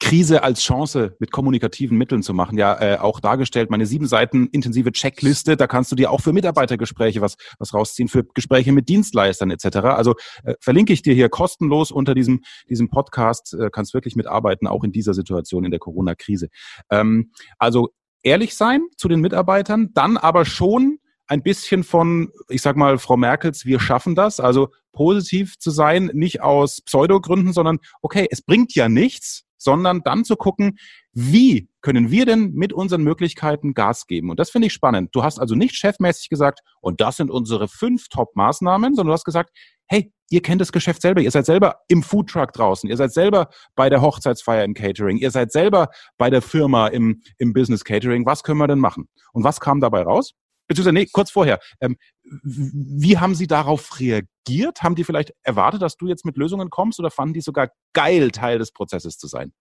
Krise 0.00 0.42
als 0.42 0.62
Chance 0.62 1.14
mit 1.20 1.30
kommunikativen 1.30 1.96
Mitteln 1.96 2.22
zu 2.22 2.34
machen, 2.34 2.58
ja 2.58 2.80
äh, 2.80 2.98
auch 2.98 3.20
dargestellt. 3.20 3.70
Meine 3.70 3.86
sieben 3.86 4.06
Seiten 4.06 4.48
intensive 4.48 4.92
Checkliste, 4.92 5.56
da 5.56 5.66
kannst 5.66 5.92
du 5.92 5.96
dir 5.96 6.10
auch 6.10 6.20
für 6.20 6.32
Mitarbeitergespräche 6.32 7.20
was, 7.20 7.36
was 7.58 7.74
rausziehen, 7.74 8.08
für 8.08 8.24
Gespräche 8.24 8.72
mit 8.72 8.88
Dienstleistern 8.88 9.50
etc. 9.50 9.76
Also 9.78 10.14
äh, 10.42 10.54
verlinke 10.60 10.92
ich 10.92 11.02
dir 11.02 11.14
hier 11.14 11.28
kostenlos 11.28 11.92
unter 11.92 12.14
diesem, 12.14 12.40
diesem 12.68 12.88
Podcast, 12.88 13.54
äh, 13.54 13.68
kannst 13.70 13.94
wirklich 13.94 14.16
mitarbeiten, 14.16 14.66
auch 14.66 14.84
in 14.84 14.92
dieser 14.92 15.14
Situation, 15.14 15.64
in 15.64 15.70
der 15.70 15.80
Corona-Krise. 15.80 16.48
Ähm, 16.90 17.30
also 17.58 17.90
ehrlich 18.22 18.54
sein 18.56 18.80
zu 18.96 19.06
den 19.06 19.20
Mitarbeitern, 19.20 19.90
dann 19.92 20.16
aber 20.16 20.44
schon 20.44 20.98
ein 21.26 21.42
bisschen 21.42 21.84
von, 21.84 22.30
ich 22.48 22.62
sag 22.62 22.76
mal, 22.76 22.98
Frau 22.98 23.16
Merkels, 23.16 23.64
wir 23.64 23.78
schaffen 23.78 24.16
das. 24.16 24.40
Also 24.40 24.70
positiv 24.92 25.58
zu 25.58 25.70
sein, 25.70 26.10
nicht 26.12 26.42
aus 26.42 26.80
Pseudogründen, 26.80 27.52
sondern 27.52 27.78
okay, 28.02 28.26
es 28.30 28.42
bringt 28.42 28.74
ja 28.74 28.88
nichts, 28.88 29.44
sondern 29.60 30.00
dann 30.02 30.24
zu 30.24 30.36
gucken, 30.36 30.78
wie 31.12 31.68
können 31.82 32.10
wir 32.10 32.26
denn 32.26 32.52
mit 32.52 32.72
unseren 32.72 33.02
Möglichkeiten 33.02 33.74
Gas 33.74 34.06
geben? 34.06 34.30
Und 34.30 34.40
das 34.40 34.50
finde 34.50 34.66
ich 34.66 34.72
spannend. 34.72 35.10
Du 35.12 35.22
hast 35.22 35.38
also 35.38 35.54
nicht 35.54 35.76
chefmäßig 35.76 36.28
gesagt, 36.28 36.60
und 36.80 37.00
das 37.00 37.16
sind 37.16 37.30
unsere 37.30 37.68
fünf 37.68 38.08
Top-Maßnahmen, 38.08 38.94
sondern 38.94 39.08
du 39.08 39.12
hast 39.12 39.24
gesagt, 39.24 39.50
hey, 39.86 40.12
ihr 40.30 40.40
kennt 40.40 40.60
das 40.60 40.72
Geschäft 40.72 41.02
selber, 41.02 41.20
ihr 41.20 41.30
seid 41.30 41.46
selber 41.46 41.80
im 41.88 42.02
Foodtruck 42.02 42.52
draußen, 42.52 42.88
ihr 42.88 42.96
seid 42.96 43.12
selber 43.12 43.50
bei 43.74 43.90
der 43.90 44.00
Hochzeitsfeier 44.00 44.64
im 44.64 44.74
Catering, 44.74 45.18
ihr 45.18 45.30
seid 45.30 45.52
selber 45.52 45.90
bei 46.16 46.30
der 46.30 46.42
Firma 46.42 46.86
im, 46.86 47.22
im 47.38 47.52
Business 47.52 47.84
Catering. 47.84 48.24
Was 48.24 48.42
können 48.42 48.58
wir 48.58 48.68
denn 48.68 48.78
machen? 48.78 49.08
Und 49.32 49.44
was 49.44 49.60
kam 49.60 49.80
dabei 49.80 50.02
raus? 50.02 50.34
Beziehungsweise, 50.70 50.94
nee, 50.94 51.08
kurz 51.12 51.32
vorher. 51.32 51.58
Ähm, 51.80 51.96
wie 52.22 53.18
haben 53.18 53.34
Sie 53.34 53.48
darauf 53.48 53.98
reagiert? 53.98 54.84
Haben 54.84 54.94
die 54.94 55.02
vielleicht 55.02 55.34
erwartet, 55.42 55.82
dass 55.82 55.96
du 55.96 56.06
jetzt 56.06 56.24
mit 56.24 56.36
Lösungen 56.36 56.70
kommst 56.70 57.00
oder 57.00 57.10
fanden 57.10 57.34
die 57.34 57.40
sogar 57.40 57.72
geil, 57.92 58.30
Teil 58.30 58.60
des 58.60 58.70
Prozesses 58.70 59.18
zu 59.18 59.26
sein? 59.26 59.52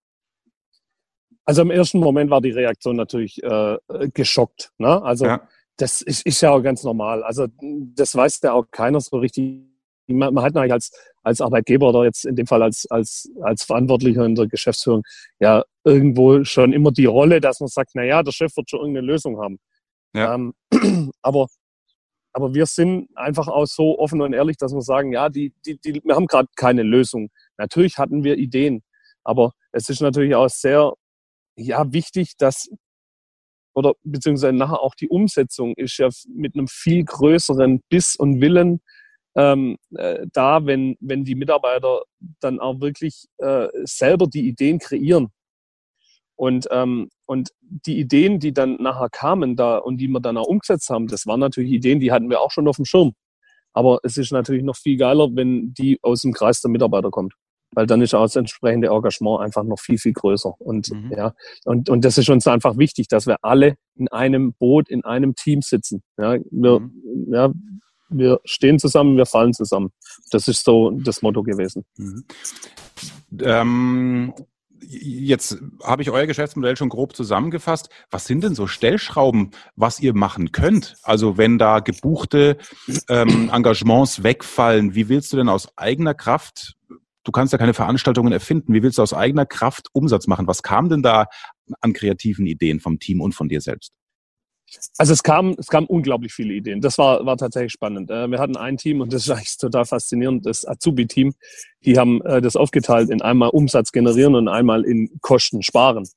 Also 1.46 1.64
im 1.64 1.72
ersten 1.72 1.98
Moment 2.00 2.30
war 2.30 2.42
die 2.42 2.52
Reaktion 2.52 2.96
natürlich 2.96 3.42
äh, 3.42 3.78
geschockt. 4.14 4.72
Ne? 4.78 5.02
Also 5.02 5.26
ja. 5.26 5.48
das 5.78 6.04
ist, 6.04 6.24
ist, 6.28 6.42
ja 6.42 6.52
auch 6.52 6.62
ganz 6.62 6.84
normal. 6.84 7.24
Also 7.24 7.48
das 7.96 8.14
weiß 8.14 8.42
ja 8.44 8.54
auch 8.54 8.66
keiner 8.70 9.02
so 9.02 9.18
richtig, 9.18 9.64
man, 10.06 10.32
man 10.32 10.44
hat 10.44 10.54
natürlich 10.54 10.74
als, 10.74 10.92
als 11.24 11.42
Arbeitgeber 11.42 11.90
oder 11.90 12.04
jetzt 12.04 12.24
in 12.24 12.36
dem 12.36 12.46
Fall 12.46 12.62
als, 12.62 12.86
als, 12.92 13.32
als 13.42 13.64
Verantwortlicher 13.64 14.26
in 14.26 14.36
der 14.36 14.46
Geschäftsführung 14.46 15.02
ja 15.40 15.64
irgendwo 15.84 16.44
schon 16.44 16.72
immer 16.72 16.92
die 16.92 17.08
Rolle, 17.08 17.42
dass 17.42 17.62
man 17.62 17.68
sagt, 17.68 17.94
na 17.96 18.04
ja, 18.04 18.22
der 18.22 18.32
Chef 18.32 18.56
wird 18.56 18.70
schon 18.70 18.82
irgendeine 18.82 19.08
Lösung 19.08 19.40
haben. 19.42 19.58
Ja. 20.14 20.36
Ähm, 20.36 20.54
aber, 21.22 21.48
aber 22.34 22.54
wir 22.54 22.66
sind 22.66 23.10
einfach 23.16 23.48
auch 23.48 23.66
so 23.66 24.00
offen 24.00 24.22
und 24.22 24.34
ehrlich, 24.34 24.58
dass 24.58 24.74
wir 24.74 24.82
sagen, 24.82 25.14
ja, 25.14 25.30
die, 25.30 25.54
die, 25.66 25.78
die, 25.78 26.02
wir 26.04 26.16
haben 26.16 26.28
gerade 26.28 26.48
keine 26.56 26.84
Lösung. 26.84 27.30
Natürlich 27.58 27.98
hatten 27.98 28.24
wir 28.24 28.38
Ideen, 28.38 28.84
aber 29.24 29.54
es 29.72 29.90
ist 29.90 30.02
natürlich 30.02 30.36
auch 30.36 30.50
sehr 30.50 30.94
ja, 31.56 31.92
wichtig, 31.92 32.38
dass 32.38 32.70
oder 33.76 33.94
beziehungsweise 34.04 34.54
nachher 34.54 34.82
auch 34.82 34.96
die 34.96 35.08
Umsetzung 35.08 35.74
ist 35.76 35.98
ja 35.98 36.10
mit 36.28 36.56
einem 36.56 36.68
viel 36.68 37.04
größeren 37.06 37.82
Biss 37.90 38.16
und 38.16 38.42
Willen 38.42 38.82
ähm, 39.36 39.78
äh, 39.96 40.26
da, 40.34 40.66
wenn, 40.66 40.98
wenn 41.00 41.24
die 41.24 41.36
Mitarbeiter 41.36 42.02
dann 42.40 42.60
auch 42.60 42.82
wirklich 42.82 43.28
äh, 43.38 43.68
selber 43.84 44.28
die 44.28 44.48
Ideen 44.48 44.80
kreieren. 44.80 45.30
Und, 46.40 46.70
ähm, 46.72 47.10
und 47.26 47.50
die 47.62 48.00
Ideen, 48.00 48.40
die 48.40 48.54
dann 48.54 48.78
nachher 48.78 49.10
kamen 49.10 49.58
da 49.58 49.78
und 49.78 49.98
die 49.98 50.08
wir 50.08 50.22
dann 50.22 50.38
auch 50.38 50.48
umgesetzt 50.48 50.90
haben, 50.90 51.08
das 51.08 51.28
waren 51.28 51.42
natürlich 51.42 51.70
Ideen, 51.70 52.00
die 52.00 52.14
hatten 52.14 52.30
wir 52.30 52.40
auch 52.40 52.52
schon 52.52 52.68
auf 52.70 52.78
dem 52.78 52.86
Schirm. 52.86 53.12
Aber 53.74 54.00
es 54.04 54.16
ist 54.16 54.32
natürlich 54.32 54.64
noch 54.64 54.78
viel 54.78 54.96
geiler, 54.96 55.28
wenn 55.36 55.74
die 55.74 56.00
aus 56.02 56.22
dem 56.22 56.32
Kreis 56.32 56.62
der 56.62 56.72
Mitarbeiter 56.72 57.12
kommt 57.12 57.34
weil 57.72 57.86
dann 57.86 58.02
ist 58.02 58.16
auch 58.16 58.24
das 58.24 58.36
entsprechende 58.36 58.88
Engagement 58.88 59.42
einfach 59.42 59.64
noch 59.64 59.80
viel, 59.80 60.00
viel 60.00 60.14
größer. 60.14 60.56
Und 60.58 60.90
mhm. 60.92 61.12
ja, 61.16 61.36
und, 61.66 61.88
und 61.88 62.04
das 62.04 62.18
ist 62.18 62.28
uns 62.28 62.48
einfach 62.48 62.78
wichtig, 62.78 63.08
dass 63.10 63.28
wir 63.28 63.38
alle 63.44 63.76
in 63.96 64.08
einem 64.08 64.54
Boot, 64.54 64.90
in 64.90 65.04
einem 65.04 65.36
Team 65.36 65.62
sitzen. 65.62 66.02
Ja, 66.18 66.38
wir, 66.50 66.80
mhm. 66.80 67.28
ja, 67.32 67.52
wir 68.10 68.40
stehen 68.44 68.80
zusammen, 68.80 69.18
wir 69.18 69.28
fallen 69.28 69.54
zusammen. 69.54 69.92
Das 70.32 70.48
ist 70.48 70.64
so 70.64 70.90
das 70.90 71.22
Motto 71.22 71.44
gewesen. 71.44 71.86
Mhm. 71.98 72.26
Ähm, 73.40 74.34
jetzt 74.82 75.58
habe 75.84 76.02
ich 76.02 76.10
euer 76.10 76.26
Geschäftsmodell 76.26 76.78
schon 76.78 76.90
grob 76.90 77.16
zusammengefasst. 77.16 77.90
Was 78.10 78.26
sind 78.26 78.44
denn 78.44 78.56
so 78.56 78.68
Stellschrauben, 78.68 79.52
was 79.76 80.00
ihr 80.00 80.14
machen 80.14 80.52
könnt? 80.52 80.96
Also 81.04 81.38
wenn 81.38 81.58
da 81.58 81.80
gebuchte 81.80 82.58
ähm, 83.10 83.50
Engagements 83.54 84.24
wegfallen, 84.24 84.96
wie 84.96 85.10
willst 85.10 85.34
du 85.34 85.38
denn 85.38 85.50
aus 85.50 85.78
eigener 85.78 86.14
Kraft 86.14 86.76
du 87.24 87.32
kannst 87.32 87.54
ja 87.54 87.60
keine 87.60 87.76
Veranstaltungen 87.76 88.34
erfinden. 88.34 88.74
Wie 88.74 88.82
willst 88.82 88.98
du 88.98 89.04
aus 89.04 89.14
eigener 89.14 89.46
Kraft 89.46 89.90
Umsatz 89.94 90.26
machen? 90.26 90.48
Was 90.48 90.64
kam 90.64 90.90
denn 90.90 91.04
da 91.04 91.28
an 91.82 91.94
kreativen 91.94 92.48
Ideen 92.48 92.80
vom 92.80 92.98
Team 92.98 93.22
und 93.22 93.36
von 93.36 93.50
dir 93.50 93.62
selbst? 93.62 93.94
Also 94.98 95.14
es 95.14 95.24
kam, 95.24 95.56
es 95.58 95.68
kam 95.68 95.86
unglaublich 95.86 96.34
viele 96.34 96.54
Ideen. 96.54 96.82
Das 96.82 96.98
war, 96.98 97.26
war 97.26 97.38
tatsächlich 97.38 97.72
spannend. 97.72 98.10
Äh, 98.10 98.30
wir 98.30 98.40
hatten 98.40 98.58
ein 98.58 98.78
Team 98.78 99.02
und 99.02 99.14
das 99.14 99.24
ist 99.24 99.30
eigentlich 99.30 99.58
total 99.58 99.86
faszinierend, 99.86 100.46
das 100.46 100.68
Azubi-Team. 100.68 101.34
Die 101.86 101.98
haben 101.98 102.22
äh, 102.22 102.42
das 102.42 102.56
aufgeteilt 102.56 103.10
in 103.10 103.22
einmal 103.22 103.50
Umsatz 103.50 103.92
generieren 103.92 104.36
und 104.36 104.48
einmal 104.48 104.84
in 104.86 105.10
Kosten 105.22 105.62
sparen. 105.62 106.08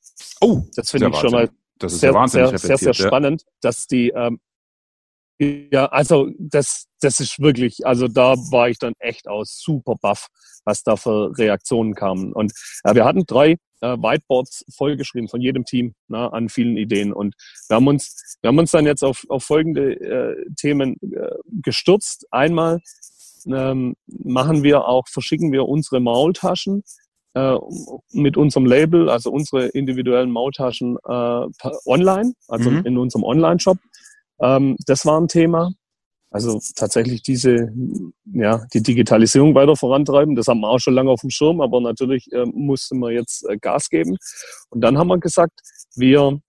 Oh, 0.40 0.62
das 0.76 0.90
finde 0.90 1.08
ich 1.08 1.16
schon 1.16 1.32
mal 1.32 1.48
das 1.78 1.94
ist 1.94 2.00
sehr, 2.00 2.12
sehr, 2.28 2.58
sehr, 2.58 2.78
sehr, 2.78 2.94
spannend, 2.94 3.44
dass 3.60 3.88
die 3.88 4.10
ähm, 4.10 4.38
ja, 5.72 5.86
also 5.86 6.30
das, 6.38 6.86
das 7.00 7.20
ist 7.20 7.40
wirklich, 7.40 7.86
also 7.86 8.08
da 8.08 8.34
war 8.50 8.68
ich 8.68 8.78
dann 8.78 8.94
echt 8.98 9.28
aus 9.28 9.60
super 9.62 9.94
baff, 10.00 10.28
was 10.64 10.82
da 10.82 10.96
für 10.96 11.36
Reaktionen 11.36 11.94
kamen. 11.94 12.32
Und 12.32 12.52
äh, 12.84 12.94
wir 12.94 13.04
hatten 13.04 13.24
drei 13.26 13.56
äh, 13.80 13.96
Whiteboards 13.96 14.64
vollgeschrieben 14.76 15.28
von 15.28 15.40
jedem 15.40 15.64
Team 15.64 15.94
na, 16.08 16.24
ne, 16.24 16.32
an 16.32 16.48
vielen 16.48 16.76
Ideen. 16.76 17.12
Und 17.12 17.34
wir 17.68 17.76
haben 17.76 17.88
uns, 17.88 18.36
wir 18.40 18.48
haben 18.48 18.58
uns 18.58 18.70
dann 18.70 18.86
jetzt 18.86 19.02
auf, 19.02 19.24
auf 19.28 19.44
folgende 19.44 19.94
äh, 19.94 20.36
Themen 20.56 20.96
äh, 21.00 21.30
gestürzt. 21.62 22.26
Einmal 22.30 22.80
ähm, 23.46 23.94
machen 24.06 24.62
wir 24.62 24.86
auch, 24.86 25.08
verschicken 25.08 25.50
wir 25.52 25.66
unsere 25.66 26.00
Maultaschen 26.00 26.84
äh, 27.34 27.56
mit 28.12 28.36
unserem 28.36 28.66
Label, 28.66 29.08
also 29.08 29.30
unsere 29.30 29.66
individuellen 29.68 30.30
Maultaschen 30.30 30.96
äh, 31.04 31.46
online, 31.86 32.34
also 32.48 32.70
mhm. 32.70 32.86
in 32.86 32.98
unserem 32.98 33.24
Online-Shop. 33.24 33.78
Ähm, 34.42 34.76
das 34.86 35.06
war 35.06 35.20
ein 35.20 35.28
Thema. 35.28 35.70
Also 36.32 36.60
tatsächlich 36.76 37.22
diese, 37.22 37.70
ja, 38.24 38.64
die 38.72 38.82
Digitalisierung 38.82 39.54
weiter 39.54 39.76
vorantreiben. 39.76 40.34
Das 40.34 40.48
haben 40.48 40.60
wir 40.60 40.68
auch 40.68 40.78
schon 40.78 40.94
lange 40.94 41.10
auf 41.10 41.20
dem 41.20 41.30
Schirm, 41.30 41.60
aber 41.60 41.80
natürlich 41.80 42.32
äh, 42.32 42.46
mussten 42.46 42.98
wir 43.00 43.10
jetzt 43.10 43.46
äh, 43.48 43.58
Gas 43.58 43.90
geben. 43.90 44.16
Und 44.70 44.80
dann 44.80 44.96
haben 44.96 45.08
wir 45.08 45.18
gesagt, 45.18 45.60
wir, 45.94 46.40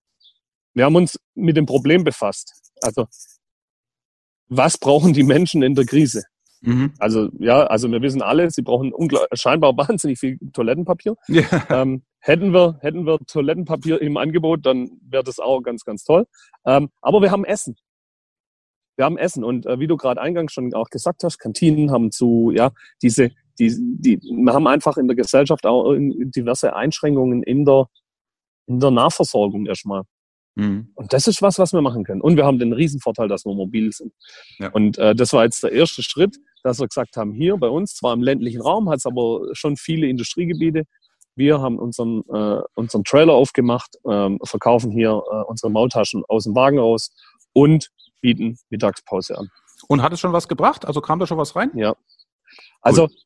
wir 0.72 0.84
haben 0.84 0.96
uns 0.96 1.20
mit 1.34 1.58
dem 1.58 1.66
Problem 1.66 2.02
befasst. 2.02 2.54
Also, 2.80 3.06
was 4.48 4.78
brauchen 4.78 5.12
die 5.12 5.22
Menschen 5.22 5.62
in 5.62 5.74
der 5.74 5.84
Krise? 5.84 6.24
Mhm. 6.62 6.94
Also, 6.98 7.28
ja, 7.38 7.66
also 7.66 7.90
wir 7.92 8.00
wissen 8.00 8.22
alle, 8.22 8.50
sie 8.50 8.62
brauchen 8.62 8.90
scheinbar 9.34 9.76
wahnsinnig 9.76 10.18
viel 10.18 10.38
Toilettenpapier. 10.54 11.14
Ja. 11.28 11.42
Ähm, 11.68 12.04
hätten 12.20 12.54
wir, 12.54 12.78
hätten 12.80 13.04
wir 13.04 13.18
Toilettenpapier 13.26 14.00
im 14.00 14.16
Angebot, 14.16 14.64
dann 14.64 14.88
wäre 15.06 15.24
das 15.24 15.38
auch 15.38 15.60
ganz, 15.60 15.84
ganz 15.84 16.04
toll. 16.04 16.26
Ähm, 16.64 16.88
aber 17.02 17.20
wir 17.20 17.30
haben 17.30 17.44
Essen 17.44 17.76
wir 18.96 19.04
haben 19.04 19.18
Essen 19.18 19.44
und 19.44 19.66
äh, 19.66 19.78
wie 19.78 19.86
du 19.86 19.96
gerade 19.96 20.20
eingangs 20.20 20.52
schon 20.52 20.72
auch 20.74 20.90
gesagt 20.90 21.24
hast, 21.24 21.38
Kantinen 21.38 21.90
haben 21.90 22.10
zu, 22.10 22.52
ja, 22.54 22.70
diese, 23.02 23.30
die, 23.58 23.74
die, 23.78 24.20
wir 24.20 24.52
haben 24.52 24.66
einfach 24.66 24.96
in 24.96 25.08
der 25.08 25.16
Gesellschaft 25.16 25.66
auch 25.66 25.94
diverse 25.96 26.74
Einschränkungen 26.74 27.42
in 27.42 27.64
der, 27.64 27.86
in 28.66 28.80
der 28.80 28.90
Nahversorgung 28.90 29.66
erstmal. 29.66 30.02
Mhm. 30.56 30.88
Und 30.94 31.12
das 31.12 31.26
ist 31.26 31.42
was, 31.42 31.58
was 31.58 31.72
wir 31.72 31.80
machen 31.80 32.04
können. 32.04 32.20
Und 32.20 32.36
wir 32.36 32.46
haben 32.46 32.58
den 32.58 32.72
Riesenvorteil, 32.72 33.28
dass 33.28 33.44
wir 33.44 33.54
mobil 33.54 33.92
sind. 33.92 34.12
Ja. 34.58 34.70
Und 34.70 34.98
äh, 34.98 35.14
das 35.14 35.32
war 35.32 35.44
jetzt 35.44 35.62
der 35.62 35.72
erste 35.72 36.02
Schritt, 36.02 36.36
dass 36.62 36.78
wir 36.78 36.86
gesagt 36.86 37.16
haben, 37.16 37.32
hier 37.32 37.56
bei 37.56 37.68
uns, 37.68 37.94
zwar 37.94 38.14
im 38.14 38.22
ländlichen 38.22 38.60
Raum, 38.60 38.88
hat 38.88 38.98
es 38.98 39.06
aber 39.06 39.48
schon 39.52 39.76
viele 39.76 40.06
Industriegebiete. 40.06 40.84
Wir 41.36 41.60
haben 41.60 41.78
unseren, 41.78 42.22
äh, 42.32 42.62
unseren 42.74 43.02
Trailer 43.02 43.32
aufgemacht, 43.32 43.96
äh, 44.04 44.30
verkaufen 44.44 44.92
hier 44.92 45.10
äh, 45.30 45.42
unsere 45.46 45.70
Maultaschen 45.70 46.22
aus 46.28 46.44
dem 46.44 46.54
Wagen 46.54 46.78
raus 46.78 47.10
und 47.52 47.90
bieten 48.20 48.58
Mittagspause 48.70 49.38
an. 49.38 49.48
Und 49.88 50.02
hat 50.02 50.12
es 50.12 50.20
schon 50.20 50.32
was 50.32 50.48
gebracht? 50.48 50.84
Also 50.84 51.00
kam 51.00 51.18
da 51.18 51.26
schon 51.26 51.38
was 51.38 51.56
rein? 51.56 51.70
Ja. 51.74 51.94
Also 52.80 53.04
cool. 53.04 53.16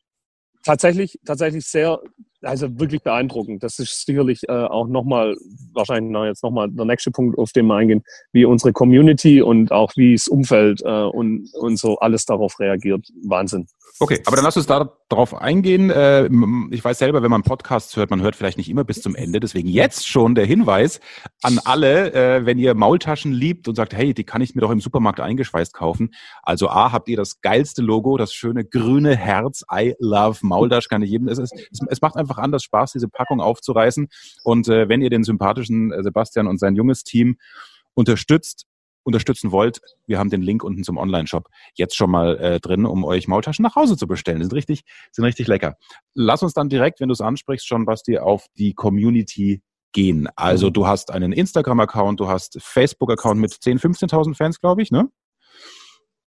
tatsächlich, 0.64 1.18
tatsächlich 1.25 1.66
sehr, 1.66 2.00
also 2.42 2.78
wirklich 2.78 3.02
beeindruckend. 3.02 3.62
Das 3.62 3.78
ist 3.78 4.07
sicherlich 4.07 4.42
äh, 4.49 4.52
auch 4.52 4.87
nochmal, 4.87 5.37
wahrscheinlich 5.73 6.12
na, 6.12 6.26
jetzt 6.26 6.42
nochmal 6.42 6.68
der 6.71 6.85
nächste 6.85 7.11
Punkt, 7.11 7.38
auf 7.38 7.52
den 7.52 7.66
wir 7.66 7.76
eingehen, 7.76 8.02
wie 8.33 8.45
unsere 8.45 8.73
Community 8.73 9.42
und 9.42 9.73
auch 9.73 9.92
wie 9.97 10.14
das 10.14 10.28
Umfeld 10.28 10.83
äh, 10.85 11.04
und, 11.04 11.49
und 11.54 11.76
so 11.78 11.99
alles 11.99 12.25
darauf 12.25 12.59
reagiert. 12.59 13.07
Wahnsinn. 13.25 13.66
Okay, 14.00 14.21
aber 14.26 14.37
dann 14.37 14.45
lass 14.45 14.57
uns 14.57 14.66
da 14.66 14.92
drauf 15.09 15.35
eingehen. 15.35 15.90
Äh, 15.90 16.28
ich 16.71 16.85
weiß 16.85 16.99
selber, 16.99 17.23
wenn 17.23 17.30
man 17.30 17.42
Podcasts 17.42 17.97
hört, 17.97 18.11
man 18.11 18.23
hört 18.23 18.37
vielleicht 18.37 18.57
nicht 18.57 18.68
immer 18.68 18.85
bis 18.85 19.02
zum 19.02 19.16
Ende. 19.16 19.40
Deswegen 19.40 19.68
jetzt 19.68 20.07
schon 20.07 20.35
der 20.35 20.47
Hinweis 20.47 21.00
an 21.42 21.59
alle, 21.64 22.12
äh, 22.12 22.47
wenn 22.47 22.59
ihr 22.59 22.75
Maultaschen 22.75 23.33
liebt 23.33 23.66
und 23.66 23.75
sagt, 23.75 23.95
hey, 23.95 24.14
die 24.14 24.25
kann 24.25 24.40
ich 24.40 24.54
mir 24.54 24.61
doch 24.61 24.71
im 24.71 24.80
Supermarkt 24.80 25.21
eingeschweißt 25.21 25.75
kaufen. 25.75 26.14
Also 26.42 26.68
A, 26.68 26.92
habt 26.92 27.09
ihr 27.09 27.16
das 27.16 27.40
geilste 27.40 27.83
Logo, 27.83 28.16
das 28.16 28.33
schöne 28.33 28.64
grüne 28.64 29.16
Herz. 29.16 29.64
I 29.73 29.95
love 29.99 30.38
Maultasch, 30.42 30.88
kann 30.88 31.02
ich 31.02 31.11
jedem. 31.11 31.28
Es, 31.28 31.38
es, 31.38 31.50
es 31.88 32.00
macht 32.00 32.16
einfach 32.16 32.38
anders 32.38 32.62
Spaß, 32.62 32.92
diese 32.92 33.09
Packung 33.09 33.40
aufzureißen. 33.40 34.09
Und 34.45 34.68
äh, 34.68 34.88
wenn 34.88 35.02
ihr 35.02 35.11
den 35.11 35.25
sympathischen 35.25 35.92
Sebastian 36.02 36.47
und 36.47 36.61
sein 36.61 36.76
junges 36.76 37.02
Team 37.02 37.37
unterstützt, 37.95 38.66
unterstützen 39.02 39.52
wollt, 39.52 39.81
wir 40.07 40.19
haben 40.19 40.31
den 40.31 40.43
Link 40.43 40.62
unten 40.62 40.85
zum 40.85 40.97
Online-Shop 40.97 41.49
jetzt 41.75 41.97
schon 41.97 42.11
mal 42.11 42.38
äh, 42.38 42.61
drin, 42.61 42.85
um 42.85 43.05
euch 43.05 43.28
Maultaschen 43.28 43.62
nach 43.62 43.76
Hause 43.76 43.97
zu 43.97 44.07
bestellen. 44.07 44.43
Sind 44.43 44.52
richtig, 44.52 44.83
sind 45.12 45.25
richtig 45.25 45.47
lecker. 45.47 45.76
Lass 46.14 46.43
uns 46.43 46.52
dann 46.52 46.69
direkt, 46.69 47.00
wenn 47.00 47.09
du 47.09 47.12
es 47.12 47.21
ansprichst, 47.21 47.67
schon, 47.67 47.87
Basti, 47.87 48.19
auf 48.19 48.47
die 48.57 48.75
Community 48.75 49.62
gehen. 49.93 50.28
Also 50.37 50.69
mhm. 50.69 50.73
du 50.75 50.87
hast 50.87 51.11
einen 51.11 51.33
Instagram-Account, 51.33 52.21
du 52.21 52.28
hast 52.28 52.59
Facebook-Account 52.61 53.40
mit 53.40 53.52
10.000, 53.52 54.09
15.000 54.11 54.37
Fans, 54.37 54.61
glaube 54.61 54.83
ich, 54.83 54.90
ne? 54.90 55.09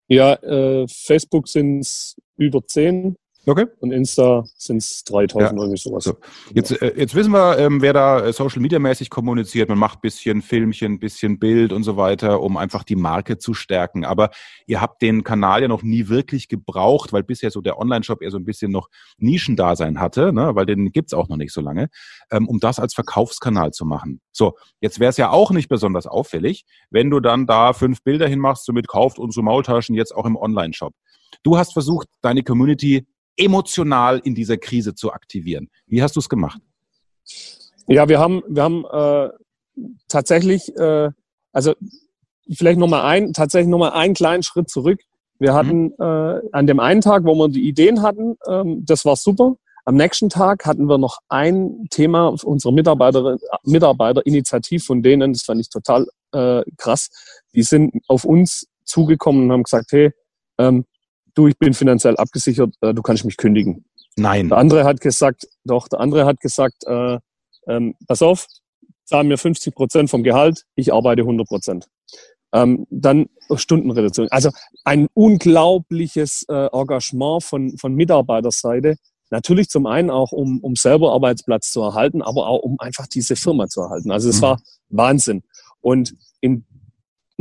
Ja, 0.08 0.34
äh, 0.34 0.86
Facebook 0.88 1.46
sind 1.46 1.80
es 1.80 2.16
über 2.36 2.66
10, 2.66 3.16
Okay. 3.46 3.66
Und 3.78 3.90
Insta 3.90 4.44
sind 4.56 4.78
es 4.78 5.02
3000 5.04 5.52
ja. 5.52 5.56
irgendwie 5.56 5.78
sowas. 5.78 6.04
So. 6.04 6.16
Jetzt, 6.52 6.82
äh, 6.82 6.92
jetzt 6.96 7.14
wissen 7.14 7.32
wir, 7.32 7.58
ähm, 7.58 7.80
wer 7.80 7.94
da 7.94 8.20
äh, 8.26 8.32
Social 8.34 8.60
Media 8.60 8.78
mäßig 8.78 9.08
kommuniziert. 9.08 9.70
Man 9.70 9.78
macht 9.78 10.02
bisschen 10.02 10.42
Filmchen, 10.42 10.98
bisschen 10.98 11.38
Bild 11.38 11.72
und 11.72 11.82
so 11.82 11.96
weiter, 11.96 12.42
um 12.42 12.58
einfach 12.58 12.84
die 12.84 12.96
Marke 12.96 13.38
zu 13.38 13.54
stärken. 13.54 14.04
Aber 14.04 14.30
ihr 14.66 14.82
habt 14.82 15.00
den 15.00 15.24
Kanal 15.24 15.62
ja 15.62 15.68
noch 15.68 15.82
nie 15.82 16.08
wirklich 16.08 16.48
gebraucht, 16.48 17.14
weil 17.14 17.22
bisher 17.22 17.50
so 17.50 17.62
der 17.62 17.78
Online-Shop 17.78 18.20
eher 18.20 18.30
so 18.30 18.36
ein 18.36 18.44
bisschen 18.44 18.70
noch 18.72 18.88
Nischendasein 19.16 20.00
hatte, 20.00 20.34
ne? 20.34 20.54
weil 20.54 20.66
den 20.66 20.92
gibt's 20.92 21.14
auch 21.14 21.28
noch 21.28 21.38
nicht 21.38 21.52
so 21.52 21.62
lange, 21.62 21.88
ähm, 22.30 22.46
um 22.46 22.60
das 22.60 22.78
als 22.78 22.92
Verkaufskanal 22.92 23.70
zu 23.70 23.86
machen. 23.86 24.20
So, 24.32 24.54
jetzt 24.80 25.00
wäre 25.00 25.10
es 25.10 25.16
ja 25.16 25.30
auch 25.30 25.50
nicht 25.50 25.68
besonders 25.68 26.06
auffällig, 26.06 26.66
wenn 26.90 27.08
du 27.08 27.20
dann 27.20 27.46
da 27.46 27.72
fünf 27.72 28.02
Bilder 28.02 28.28
hinmachst, 28.28 28.66
somit 28.66 28.86
kauft 28.86 29.18
unsere 29.18 29.42
Maultaschen 29.44 29.94
jetzt 29.94 30.14
auch 30.14 30.26
im 30.26 30.36
Online-Shop. 30.36 30.92
Du 31.42 31.56
hast 31.56 31.72
versucht, 31.72 32.06
deine 32.20 32.42
Community 32.42 33.06
emotional 33.40 34.20
in 34.22 34.34
dieser 34.34 34.56
Krise 34.56 34.94
zu 34.94 35.12
aktivieren. 35.12 35.68
Wie 35.86 36.02
hast 36.02 36.16
du 36.16 36.20
es 36.20 36.28
gemacht? 36.28 36.60
Ja, 37.86 38.08
wir 38.08 38.20
haben, 38.20 38.42
wir 38.48 38.62
haben 38.62 38.84
äh, 38.84 39.30
tatsächlich, 40.08 40.76
äh, 40.76 41.10
also 41.52 41.74
vielleicht 42.52 42.78
nochmal 42.78 43.02
ein, 43.02 43.32
tatsächlich 43.32 43.68
nochmal 43.68 43.92
einen 43.92 44.14
kleinen 44.14 44.42
Schritt 44.42 44.70
zurück. 44.70 45.00
Wir 45.38 45.54
hatten 45.54 45.92
äh, 45.98 46.40
an 46.52 46.66
dem 46.66 46.80
einen 46.80 47.00
Tag, 47.00 47.24
wo 47.24 47.34
wir 47.34 47.48
die 47.48 47.66
Ideen 47.66 48.02
hatten, 48.02 48.36
ähm, 48.46 48.84
das 48.84 49.04
war 49.04 49.16
super. 49.16 49.56
Am 49.86 49.96
nächsten 49.96 50.28
Tag 50.28 50.66
hatten 50.66 50.84
wir 50.84 50.98
noch 50.98 51.18
ein 51.28 51.86
Thema 51.90 52.28
unserer 52.28 52.72
Mitarbeiter, 52.72 53.38
Mitarbeiterinitiativ 53.64 54.84
von 54.84 55.02
denen, 55.02 55.32
das 55.32 55.42
fand 55.42 55.60
ich 55.60 55.70
total 55.70 56.06
äh, 56.32 56.62
krass. 56.76 57.08
Die 57.54 57.62
sind 57.62 57.94
auf 58.06 58.24
uns 58.24 58.68
zugekommen 58.84 59.44
und 59.44 59.52
haben 59.52 59.62
gesagt, 59.62 59.92
hey, 59.92 60.12
ähm, 60.58 60.84
du, 61.34 61.48
ich 61.48 61.58
bin 61.58 61.74
finanziell 61.74 62.16
abgesichert, 62.16 62.74
äh, 62.80 62.94
du 62.94 63.02
kannst 63.02 63.24
mich 63.24 63.36
kündigen. 63.36 63.84
Nein. 64.16 64.48
Der 64.48 64.58
andere 64.58 64.84
hat 64.84 65.00
gesagt, 65.00 65.46
doch, 65.64 65.88
der 65.88 66.00
andere 66.00 66.26
hat 66.26 66.40
gesagt, 66.40 66.84
äh, 66.86 67.18
ähm, 67.66 67.94
pass 68.06 68.22
auf, 68.22 68.46
zahl 69.04 69.24
mir 69.24 69.38
50 69.38 69.74
Prozent 69.74 70.10
vom 70.10 70.22
Gehalt, 70.22 70.64
ich 70.74 70.92
arbeite 70.92 71.22
100 71.22 71.46
Prozent. 71.46 71.88
Ähm, 72.52 72.86
dann 72.90 73.26
Stundenreduktion. 73.54 74.28
Also 74.30 74.50
ein 74.84 75.06
unglaubliches 75.14 76.44
äh, 76.48 76.66
Engagement 76.72 77.44
von, 77.44 77.76
von 77.78 77.94
Mitarbeiterseite. 77.94 78.96
Natürlich 79.30 79.68
zum 79.68 79.86
einen 79.86 80.10
auch, 80.10 80.32
um, 80.32 80.58
um 80.60 80.74
selber 80.74 81.12
Arbeitsplatz 81.12 81.70
zu 81.70 81.80
erhalten, 81.82 82.22
aber 82.22 82.48
auch 82.48 82.60
um 82.60 82.76
einfach 82.80 83.06
diese 83.06 83.36
Firma 83.36 83.68
zu 83.68 83.82
erhalten. 83.82 84.10
Also 84.10 84.28
es 84.28 84.38
mhm. 84.38 84.42
war 84.42 84.62
Wahnsinn. 84.88 85.44
Und 85.80 86.14
in, 86.40 86.64
in 86.69 86.69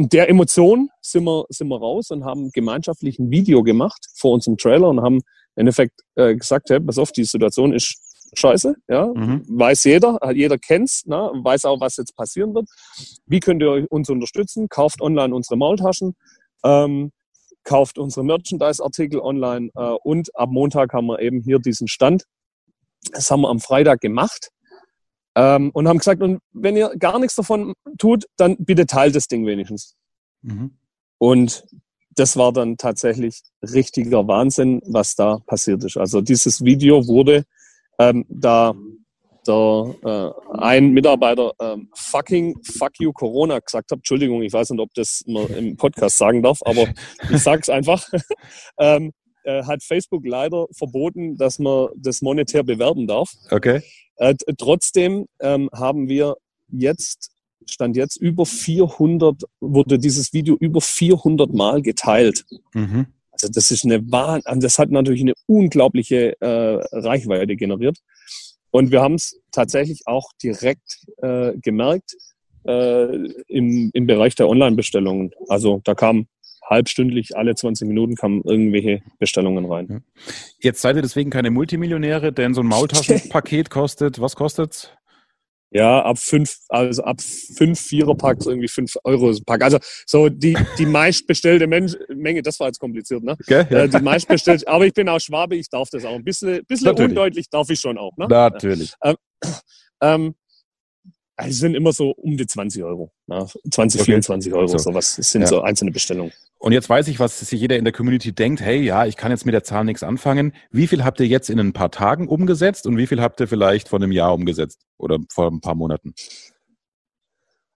der 0.08 0.30
Emotion 0.30 0.90
sind 1.02 1.26
wir, 1.26 1.46
sind 1.50 1.68
wir 1.68 1.78
raus 1.78 2.10
und 2.12 2.24
haben 2.24 2.52
gemeinschaftlich 2.52 3.20
ein 3.20 3.32
Video 3.32 3.64
gemacht 3.64 4.08
vor 4.16 4.32
unserem 4.32 4.58
Trailer 4.58 4.88
und 4.90 5.02
haben 5.02 5.18
im 5.18 5.22
Endeffekt 5.56 6.02
äh, 6.16 6.36
gesagt, 6.36 6.70
hey, 6.70 6.80
pass 6.80 6.98
auf, 6.98 7.12
die 7.12 7.26
Situation 7.26 7.74
ist 7.74 7.98
scheiße, 8.34 8.76
ja, 8.88 9.08
mhm. 9.08 9.44
weiß 9.50 9.84
jeder, 9.86 10.20
jeder 10.34 10.58
kennt's, 10.58 11.06
ne, 11.06 11.32
weiß 11.44 11.66
auch, 11.66 11.82
was 11.82 11.98
jetzt 11.98 12.16
passieren 12.16 12.54
wird. 12.54 12.70
Wie 13.26 13.40
könnt 13.40 13.62
ihr 13.62 13.88
uns 13.90 14.10
unterstützen? 14.10 14.70
Kauft 14.70 15.02
online 15.02 15.34
unsere 15.36 15.58
Maultaschen, 15.58 16.16
ähm, 16.64 17.12
kauft 17.64 17.98
unsere 17.98 18.24
Merchandise-Artikel 18.24 19.20
online 19.20 19.70
äh, 19.76 19.96
und 20.04 20.34
ab 20.36 20.50
Montag 20.52 20.94
haben 20.94 21.08
wir 21.08 21.20
eben 21.20 21.42
hier 21.42 21.60
diesen 21.60 21.88
Stand. 21.88 22.24
Das 23.12 23.30
haben 23.32 23.42
wir 23.42 23.50
am 23.50 23.60
Freitag 23.60 24.02
gemacht 24.02 24.52
ähm, 25.40 25.72
und 25.74 25.88
haben 25.88 26.00
gesagt, 26.00 26.22
und 26.22 26.42
wenn 26.52 26.76
ihr 26.76 26.92
gar 27.00 27.18
nichts 27.18 27.36
davon 27.36 27.74
tut, 27.98 28.26
dann 28.36 28.58
bitte 28.60 28.86
teilt 28.86 29.16
das 29.16 29.28
Ding 29.28 29.46
wenigstens. 29.46 29.96
Mhm. 30.42 30.72
Und 31.18 31.66
das 32.16 32.36
war 32.36 32.52
dann 32.52 32.76
tatsächlich 32.76 33.40
richtiger 33.62 34.28
Wahnsinn, 34.28 34.82
was 34.86 35.16
da 35.16 35.40
passiert 35.48 35.86
ist. 35.86 35.96
Also 35.96 36.20
dieses 36.20 36.66
Video 36.66 37.08
wurde 37.08 37.46
ähm, 38.00 38.26
da 38.28 38.74
der, 39.48 39.96
äh, 40.04 40.58
ein 40.58 40.92
Mitarbeiter 40.92 41.54
ähm, 41.62 41.90
fucking 41.96 42.62
fuck 42.62 42.92
you 43.00 43.14
Corona 43.14 43.60
gesagt 43.60 43.92
hat. 43.92 44.00
Entschuldigung, 44.00 44.42
ich 44.42 44.52
weiß 44.52 44.72
nicht, 44.72 44.82
ob 44.82 44.94
das 44.94 45.24
man 45.26 45.48
im 45.48 45.78
Podcast 45.78 46.18
sagen 46.18 46.44
darf, 46.44 46.60
aber 46.66 46.88
ich 47.32 47.42
sag's 47.42 47.70
einfach. 47.70 48.06
ähm, 48.78 49.14
äh, 49.46 49.64
hat 49.64 49.82
Facebook 49.84 50.26
leider 50.26 50.68
verboten, 50.78 51.38
dass 51.38 51.60
man 51.60 51.88
das 51.96 52.22
monetär 52.22 52.64
bewerben 52.64 53.08
darf. 53.08 53.32
Okay. 53.50 53.82
Äh, 54.20 54.36
trotzdem 54.58 55.26
ähm, 55.40 55.70
haben 55.74 56.08
wir 56.08 56.36
jetzt 56.68 57.32
stand 57.66 57.96
jetzt 57.96 58.18
über 58.18 58.46
400 58.46 59.44
wurde 59.60 60.00
dieses 60.00 60.34
Video 60.34 60.56
über 60.60 60.82
400 60.82 61.54
Mal 61.54 61.82
geteilt. 61.82 62.46
Mhm. 62.74 63.08
Also 63.32 63.48
das 63.48 63.72
ist 63.72 63.86
eine 63.86 64.12
Wahn 64.12 64.42
also 64.46 64.60
das 64.62 64.80
hat 64.80 64.92
natürlich 64.92 65.22
eine 65.22 65.34
unglaubliche 65.46 66.40
äh, 66.42 66.80
Reichweite 66.92 67.56
generiert. 67.56 67.98
Und 68.72 68.92
wir 68.92 69.02
haben 69.02 69.16
es 69.16 69.40
tatsächlich 69.52 70.02
auch 70.06 70.32
direkt 70.44 71.06
äh, 71.18 71.54
gemerkt 71.58 72.16
äh, 72.68 73.16
im, 73.48 73.90
im 73.94 74.08
Bereich 74.08 74.36
der 74.36 74.50
Online-Bestellungen. 74.50 75.32
Also 75.48 75.82
da 75.86 75.96
kam 75.96 76.28
halbstündlich, 76.68 77.36
alle 77.36 77.56
20 77.56 77.88
Minuten 77.88 78.16
kamen 78.16 78.42
irgendwelche 78.44 79.02
Bestellungen 79.20 79.66
rein. 79.66 80.04
Jetzt 80.60 80.82
seid 80.82 80.96
ihr 80.96 81.02
deswegen 81.02 81.30
keine 81.30 81.52
Multimillionäre, 81.52 82.32
denn 82.32 82.54
so 82.54 82.62
ein 82.62 82.68
Maultaschenpaket 82.68 83.70
kostet, 83.70 84.22
was 84.22 84.36
kostet's? 84.36 84.92
Ja, 85.72 86.02
ab 86.02 86.18
fünf, 86.18 86.58
also 86.70 87.04
ab 87.04 87.22
fünf 87.22 87.80
Viererpacks 87.80 88.48
irgendwie 88.48 88.68
fünf 88.68 88.96
Euro 89.04 89.32
Pack. 89.46 89.64
Also 89.64 89.78
so 90.08 90.28
die, 90.28 90.58
die 90.80 90.86
meistbestellte 90.86 91.68
Mensch, 91.68 91.94
Menge, 92.08 92.42
das 92.42 92.60
war 92.60 92.68
jetzt 92.68 92.80
kompliziert, 92.80 93.24
ne? 93.24 93.34
Okay, 93.34 93.66
ja. 93.70 93.84
äh, 93.84 93.90
die 93.90 94.02
meistbestellte, 94.02 94.68
aber 94.68 94.88
ich 94.88 94.94
bin 94.94 95.08
auch 95.08 95.20
Schwabe, 95.20 95.56
ich 95.56 95.70
darf 95.70 95.90
das 95.92 96.06
auch. 96.06 96.16
Ein 96.16 96.24
bisschen, 96.24 96.66
bisschen 96.66 96.90
undeutlich 96.90 97.50
darf 97.52 97.70
ich 97.70 97.80
schon 97.80 98.00
auch, 98.00 98.18
ne? 98.18 98.26
Natürlich. 98.28 98.94
Ähm, 99.04 99.16
ähm, 100.02 100.36
also 101.40 101.54
sind 101.54 101.74
immer 101.74 101.94
so 101.94 102.12
um 102.12 102.36
die 102.36 102.46
20 102.46 102.84
Euro. 102.84 103.14
Ne? 103.28 103.48
20, 103.72 104.02
okay. 104.02 104.12
24 104.12 104.54
Euro, 104.54 104.68
so. 104.68 104.78
sowas. 104.78 105.16
Das 105.16 105.32
sind 105.32 105.42
ja. 105.42 105.48
so 105.48 105.62
einzelne 105.62 105.92
Bestellungen. 105.92 106.34
Und 106.58 106.74
jetzt 106.74 106.90
weiß 106.90 107.08
ich, 107.08 107.22
was 107.22 107.40
sich 107.40 107.62
jeder 107.62 107.78
in 107.78 107.86
der 107.86 107.94
Community 107.94 108.34
denkt. 108.34 108.60
Hey, 108.60 108.82
ja, 108.82 109.06
ich 109.06 109.16
kann 109.16 109.32
jetzt 109.32 109.46
mit 109.46 109.54
der 109.54 109.64
Zahl 109.64 109.86
nichts 109.86 110.04
anfangen. 110.04 110.54
Wie 110.70 110.88
viel 110.88 111.06
habt 111.06 111.22
ihr 111.22 111.28
jetzt 111.28 111.50
in 111.50 111.58
ein 111.58 111.72
paar 111.72 111.92
Tagen 111.92 112.28
umgesetzt 112.28 112.86
und 112.86 112.98
wie 112.98 113.08
viel 113.08 113.22
habt 113.22 113.40
ihr 113.40 113.48
vielleicht 113.48 113.88
vor 113.88 114.00
einem 114.00 114.12
Jahr 114.12 114.34
umgesetzt 114.34 114.82
oder 114.98 115.18
vor 115.30 115.48
ein 115.48 115.62
paar 115.62 115.76
Monaten? 115.76 116.14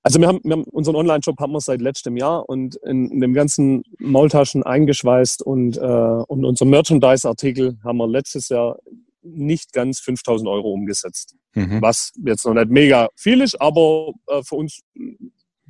Also 0.02 0.20
wir 0.20 0.28
haben, 0.28 0.42
wir 0.44 0.52
haben 0.52 0.66
unseren 0.66 0.98
Online-Shop 0.98 1.40
haben 1.40 1.54
wir 1.54 1.62
seit 1.62 1.80
letztem 1.80 2.18
Jahr 2.18 2.50
und 2.50 2.76
in, 2.84 3.10
in 3.10 3.22
dem 3.22 3.34
ganzen 3.34 3.84
Maultaschen 4.00 4.62
eingeschweißt 4.64 5.42
und, 5.42 5.78
äh, 5.78 5.80
und 5.82 6.44
unser 6.44 6.66
Merchandise-Artikel 6.66 7.78
haben 7.86 7.98
wir 7.98 8.10
letztes 8.10 8.50
Jahr 8.50 8.78
nicht 9.24 9.74
ganz 9.74 10.00
5000 10.00 10.50
Euro 10.50 10.72
umgesetzt. 10.72 11.36
Mhm. 11.54 11.82
Was 11.82 12.12
jetzt 12.26 12.46
noch 12.46 12.54
nicht 12.54 12.70
mega 12.70 13.10
viel 13.16 13.42
ist, 13.42 13.60
aber 13.60 14.14
äh, 14.28 14.42
für 14.44 14.56
uns 14.56 14.82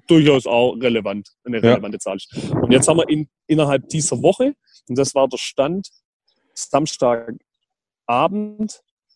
durchaus 0.07 0.45
auch 0.45 0.75
relevant, 0.75 1.29
eine 1.43 1.61
relevante 1.63 1.97
ja. 1.97 1.99
Zahl. 1.99 2.17
Und 2.61 2.71
jetzt 2.71 2.87
haben 2.87 2.97
wir 2.97 3.07
in, 3.09 3.27
innerhalb 3.47 3.87
dieser 3.89 4.21
Woche, 4.21 4.53
und 4.89 4.97
das 4.97 5.15
war 5.15 5.27
der 5.27 5.37
Stand, 5.37 5.89
Samstagabend, 6.53 7.37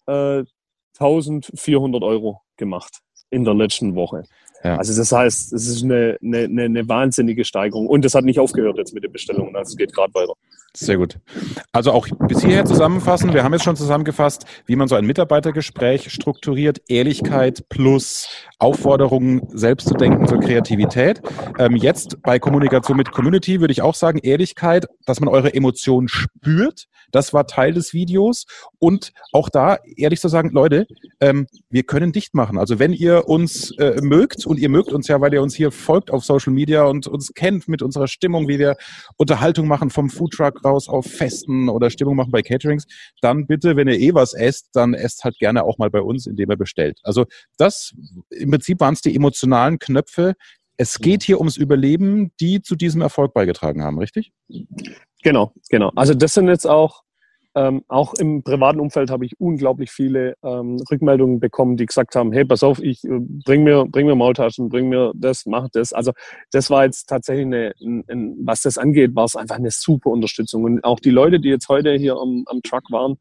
äh, 0.08 0.44
1400 1.00 2.04
Euro 2.04 2.42
gemacht 2.58 3.00
in 3.30 3.44
der 3.44 3.54
letzten 3.54 3.96
Woche. 3.96 4.24
Ja. 4.64 4.78
Also 4.78 4.96
das 4.96 5.12
heißt, 5.12 5.54
es 5.54 5.68
ist 5.68 5.84
eine, 5.84 6.18
eine, 6.24 6.64
eine 6.64 6.88
wahnsinnige 6.88 7.46
Steigerung. 7.46 7.88
Und 7.88 8.04
das 8.06 8.16
hat 8.16 8.24
nicht 8.24 8.40
aufgehört 8.40 8.78
jetzt 8.78 8.94
mit 8.94 9.04
den 9.04 9.12
Bestellungen. 9.12 9.56
Also 9.56 9.72
es 9.72 9.78
geht 9.78 9.94
gerade 9.94 10.14
weiter. 10.14 10.34
Sehr 10.80 10.98
gut. 10.98 11.18
Also 11.72 11.92
auch 11.92 12.08
bis 12.28 12.42
hierher 12.42 12.64
zusammenfassen. 12.64 13.34
Wir 13.34 13.44
haben 13.44 13.52
jetzt 13.52 13.64
schon 13.64 13.76
zusammengefasst, 13.76 14.46
wie 14.68 14.76
man 14.76 14.88
so 14.88 14.94
ein 14.94 15.08
Mitarbeitergespräch 15.08 16.12
strukturiert. 16.12 16.82
Ehrlichkeit 16.88 17.68
plus 17.68 18.28
Aufforderungen, 18.60 19.42
selbst 19.50 19.88
zu 19.88 19.96
denken 19.96 20.28
zur 20.28 20.40
Kreativität. 20.40 21.20
Ähm, 21.58 21.76
jetzt 21.78 22.22
bei 22.22 22.38
Kommunikation 22.38 22.96
mit 22.96 23.12
Community 23.12 23.60
würde 23.60 23.72
ich 23.72 23.82
auch 23.82 23.96
sagen, 23.96 24.20
Ehrlichkeit, 24.20 24.86
dass 25.08 25.20
man 25.20 25.30
eure 25.30 25.52
Emotionen 25.52 26.08
spürt. 26.08 26.86
Das 27.12 27.34
war 27.34 27.48
Teil 27.48 27.74
des 27.74 27.94
Videos. 27.94 28.46
Und 28.78 29.14
auch 29.32 29.50
da, 29.50 29.78
ehrlich 29.96 30.20
zu 30.20 30.28
sagen, 30.28 30.52
Leute, 30.52 30.86
ähm, 31.22 31.48
wir 31.70 31.84
können 31.84 32.12
dicht 32.12 32.34
machen. 32.34 32.58
Also 32.58 32.78
wenn 32.80 32.94
ihr 32.94 33.28
uns 33.28 33.72
äh, 33.78 34.00
mögt 34.02 34.46
und 34.46 34.60
ihr 34.60 34.70
mögt 34.70 34.92
uns 34.92 35.08
ja, 35.08 35.22
weil 35.22 35.34
ihr 35.34 35.42
uns 35.42 35.56
hier 35.56 35.72
folgt 35.72 36.12
auf 36.12 36.24
Social 36.24 36.54
Media 36.54 36.84
und 36.84 37.08
uns 37.08 37.34
kennt 37.34 37.68
mit 37.68 37.82
unserer 37.82 38.08
Stimmung, 38.08 38.48
wie 38.48 38.60
wir 38.60 38.76
Unterhaltung 39.18 39.68
machen 39.68 39.90
vom 39.90 40.10
Foodtruck 40.10 40.62
raus 40.68 40.88
auf 40.90 41.06
Festen 41.06 41.70
oder 41.70 41.90
Stimmung 41.90 42.16
machen 42.16 42.32
bei 42.32 42.42
Caterings, 42.42 42.86
dann 43.22 43.48
bitte, 43.48 43.76
wenn 43.76 43.88
ihr 43.88 44.00
eh 44.00 44.14
was 44.14 44.34
esst, 44.34 44.70
dann 44.74 44.94
esst 44.94 45.24
halt 45.24 45.38
gerne 45.40 45.64
auch 45.64 45.78
mal 45.78 45.90
bei 45.90 46.02
uns, 46.02 46.28
indem 46.28 46.52
ihr 46.52 46.58
bestellt. 46.58 47.00
Also 47.04 47.26
das, 47.58 47.94
im 48.30 48.52
Prinzip 48.52 48.80
waren 48.80 48.94
es 48.94 49.02
die 49.02 49.16
emotionalen 49.16 49.80
Knöpfe. 49.80 50.36
Es 50.78 51.00
geht 51.00 51.24
hier 51.24 51.40
ums 51.40 51.58
Überleben, 51.58 52.32
die 52.40 52.62
zu 52.62 52.76
diesem 52.76 53.02
Erfolg 53.02 53.34
beigetragen 53.34 53.84
haben, 53.84 53.98
richtig? 53.98 54.32
Genau, 55.24 55.54
genau. 55.70 55.92
Also 55.96 56.14
das 56.14 56.34
sind 56.34 56.48
jetzt 56.48 56.68
auch 56.68 57.04
ähm, 57.58 57.84
auch 57.88 58.14
im 58.14 58.44
privaten 58.44 58.80
Umfeld 58.80 59.10
habe 59.10 59.26
ich 59.26 59.40
unglaublich 59.40 59.90
viele 59.90 60.36
ähm, 60.44 60.78
Rückmeldungen 60.92 61.40
bekommen, 61.40 61.76
die 61.76 61.88
gesagt 61.88 62.16
haben, 62.16 62.32
hey, 62.32 62.46
pass 62.46 62.62
auf, 62.62 62.80
ich 62.80 63.04
äh, 63.04 63.20
bring 63.20 63.64
mir, 63.64 63.86
bring 63.86 64.06
mir 64.06 64.14
Maultaschen, 64.14 64.70
bring 64.70 64.90
mir 64.90 65.12
das, 65.16 65.48
mach 65.48 65.68
das. 65.74 65.92
Also 65.92 66.12
das 66.52 66.70
war 66.70 66.86
jetzt 66.86 67.10
tatsächlich 67.10 67.48
eine, 67.48 67.74
ein, 67.82 68.04
ein, 68.10 68.36
was 68.44 68.62
das 68.62 68.78
angeht, 68.78 69.16
war 69.16 69.26
es 69.26 69.36
einfach 69.36 69.56
eine 69.56 69.72
super 69.72 70.12
Unterstützung. 70.12 70.66
Und 70.66 70.84
auch 70.84 71.00
die 71.00 71.10
Leute, 71.10 71.40
die 71.40 71.50
jetzt 71.50 71.68
heute 71.68 71.96
hier 71.96 72.16
am, 72.18 72.44
am 72.46 72.62
Truck 72.62 72.92
waren, 72.92 73.16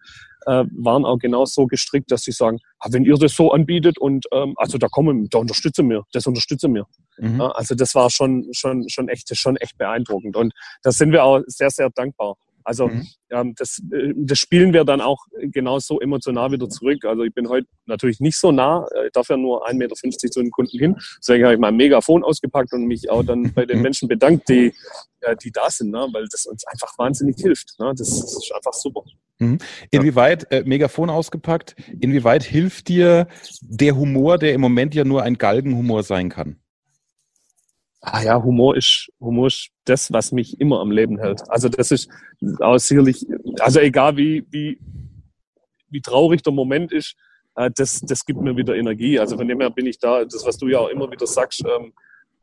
äh, 0.44 0.64
waren 0.70 1.06
auch 1.06 1.18
genau 1.18 1.46
so 1.46 1.66
gestrickt, 1.66 2.12
dass 2.12 2.20
sie 2.20 2.32
sagen, 2.32 2.58
ah, 2.80 2.88
wenn 2.90 3.06
ihr 3.06 3.14
das 3.14 3.34
so 3.34 3.52
anbietet 3.52 3.96
und 3.96 4.26
ähm, 4.32 4.52
also 4.56 4.76
da 4.76 4.88
kommen, 4.88 5.28
da 5.30 5.38
unterstütze 5.38 5.82
mir, 5.82 6.02
das 6.12 6.26
unterstütze 6.26 6.68
mir. 6.68 6.84
Mhm. 7.16 7.40
Ja, 7.40 7.48
also 7.52 7.74
das 7.74 7.94
war 7.94 8.10
schon, 8.10 8.48
schon, 8.52 8.86
schon 8.90 9.08
echt, 9.08 9.34
schon 9.34 9.56
echt 9.56 9.78
beeindruckend. 9.78 10.36
Und 10.36 10.52
da 10.82 10.92
sind 10.92 11.10
wir 11.12 11.24
auch 11.24 11.40
sehr, 11.46 11.70
sehr 11.70 11.88
dankbar. 11.88 12.36
Also 12.66 12.88
mhm. 12.88 13.06
ähm, 13.30 13.54
das, 13.56 13.80
äh, 13.92 14.12
das 14.16 14.40
spielen 14.40 14.72
wir 14.72 14.84
dann 14.84 15.00
auch 15.00 15.24
genauso 15.40 16.00
emotional 16.00 16.50
wieder 16.50 16.68
zurück. 16.68 17.04
Also 17.04 17.22
ich 17.22 17.32
bin 17.32 17.48
heute 17.48 17.68
natürlich 17.86 18.18
nicht 18.18 18.36
so 18.36 18.50
nah, 18.50 18.84
ich 19.06 19.12
darf 19.12 19.28
ja 19.28 19.36
nur 19.36 19.66
1,50 19.68 19.76
Meter 19.76 19.94
zu 19.94 20.40
den 20.42 20.50
Kunden 20.50 20.76
hin. 20.76 20.96
Deswegen 21.18 21.44
habe 21.44 21.54
ich 21.54 21.60
mein 21.60 21.76
Megafon 21.76 22.24
ausgepackt 22.24 22.72
und 22.72 22.86
mich 22.86 23.08
auch 23.08 23.22
dann 23.22 23.52
bei 23.54 23.66
den 23.66 23.82
Menschen 23.82 24.08
bedankt, 24.08 24.48
die, 24.48 24.74
äh, 25.20 25.36
die 25.36 25.52
da 25.52 25.70
sind, 25.70 25.92
ne? 25.92 26.08
weil 26.12 26.26
das 26.28 26.46
uns 26.46 26.66
einfach 26.66 26.92
wahnsinnig 26.98 27.36
hilft. 27.40 27.78
Ne? 27.78 27.94
Das, 27.96 28.08
das 28.10 28.36
ist 28.36 28.52
einfach 28.52 28.72
super. 28.72 29.04
Mhm. 29.38 29.58
Inwieweit, 29.92 30.50
äh, 30.50 30.64
Megafon 30.66 31.08
ausgepackt, 31.08 31.76
inwieweit 32.00 32.42
hilft 32.42 32.88
dir 32.88 33.28
der 33.60 33.96
Humor, 33.96 34.38
der 34.38 34.54
im 34.54 34.60
Moment 34.60 34.92
ja 34.96 35.04
nur 35.04 35.22
ein 35.22 35.38
Galgenhumor 35.38 36.02
sein 36.02 36.30
kann? 36.30 36.58
Ah 38.00 38.22
ja, 38.22 38.42
Humor 38.42 38.76
ist, 38.76 39.10
Humor 39.20 39.48
ist 39.48 39.70
das, 39.84 40.12
was 40.12 40.32
mich 40.32 40.60
immer 40.60 40.80
am 40.80 40.90
Leben 40.90 41.18
hält. 41.18 41.42
Also 41.48 41.68
das 41.68 41.90
ist 41.90 42.08
auch 42.60 42.78
sicherlich, 42.78 43.26
also 43.60 43.80
egal 43.80 44.16
wie, 44.16 44.46
wie, 44.50 44.78
wie 45.88 46.00
traurig 46.00 46.42
der 46.42 46.52
Moment 46.52 46.92
ist, 46.92 47.16
äh, 47.56 47.70
das, 47.74 48.00
das 48.00 48.24
gibt 48.24 48.40
mir 48.40 48.56
wieder 48.56 48.76
Energie. 48.76 49.18
Also 49.18 49.36
von 49.36 49.48
dem 49.48 49.60
her 49.60 49.70
bin 49.70 49.86
ich 49.86 49.98
da, 49.98 50.24
das, 50.24 50.44
was 50.46 50.56
du 50.56 50.68
ja 50.68 50.78
auch 50.78 50.88
immer 50.88 51.10
wieder 51.10 51.26
sagst, 51.26 51.64
ähm, 51.64 51.92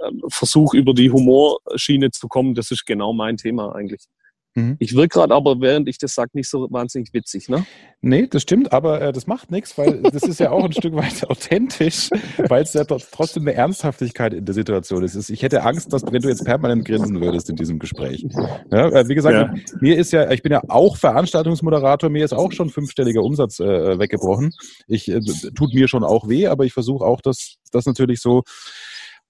ähm, 0.02 0.22
Versuch 0.30 0.74
über 0.74 0.94
die 0.94 1.12
Humorschiene 1.12 2.12
zu 2.12 2.28
kommen, 2.28 2.56
das 2.56 2.72
ist 2.72 2.86
genau 2.86 3.14
mein 3.14 3.38
Thema 3.38 3.76
eigentlich. 3.76 4.08
Mhm. 4.56 4.76
Ich 4.80 4.96
wirke 4.96 5.20
gerade 5.20 5.34
aber, 5.34 5.60
während 5.62 5.88
ich 5.90 5.98
das 5.98 6.14
sage, 6.14 6.32
nicht 6.34 6.50
so 6.50 6.68
wahnsinnig 6.70 7.14
witzig, 7.14 7.50
ne? 7.50 7.66
Nee, 8.02 8.28
das 8.28 8.42
stimmt, 8.42 8.72
aber 8.72 9.02
äh, 9.02 9.12
das 9.12 9.28
macht 9.28 9.50
nichts, 9.50 9.78
weil 9.78 10.02
das 10.02 10.24
ist 10.24 10.40
ja 10.40 10.52
auch 10.52 10.64
ein 10.64 10.74
Stück 10.74 10.96
weit 10.96 11.28
authentisch, 11.30 12.10
weil 12.50 12.64
es 12.64 12.74
ja 12.74 12.84
trotzdem 12.84 13.44
eine 13.44 13.54
Ernsthaftigkeit 13.54 14.34
in 14.34 14.46
der 14.46 14.54
Situation 14.54 15.04
ist. 15.04 15.30
Ich 15.30 15.42
hätte 15.42 15.64
Angst, 15.64 15.92
dass 15.92 16.04
wenn 16.04 16.22
du 16.22 16.30
jetzt 16.30 16.46
permanent 16.46 16.86
grinsen 16.86 17.20
würdest 17.22 17.50
in 17.50 17.56
diesem 17.56 17.80
Gespräch. 17.80 18.26
Ja, 18.72 18.90
äh, 18.90 19.08
wie 19.08 19.16
gesagt, 19.16 19.36
ja. 19.36 19.78
mir 19.80 19.98
ist 19.98 20.12
ja, 20.12 20.30
ich 20.32 20.44
bin 20.44 20.52
ja 20.52 20.62
auch 20.68 20.98
Veranstaltungsmoderator, 20.98 22.10
mir 22.10 22.26
ist 22.26 22.34
auch 22.34 22.52
schon 22.52 22.70
fünfstelliger 22.70 23.24
Umsatz 23.24 23.60
äh, 23.60 23.98
weggebrochen. 23.98 24.52
Ich 24.88 25.10
äh, 25.10 25.20
tut 25.56 25.74
mir 25.74 25.88
schon 25.88 26.04
auch 26.04 26.28
weh, 26.28 26.48
aber 26.48 26.66
ich 26.66 26.74
versuche 26.74 27.06
auch, 27.06 27.22
das, 27.22 27.56
das 27.72 27.86
natürlich 27.86 28.22
so 28.22 28.44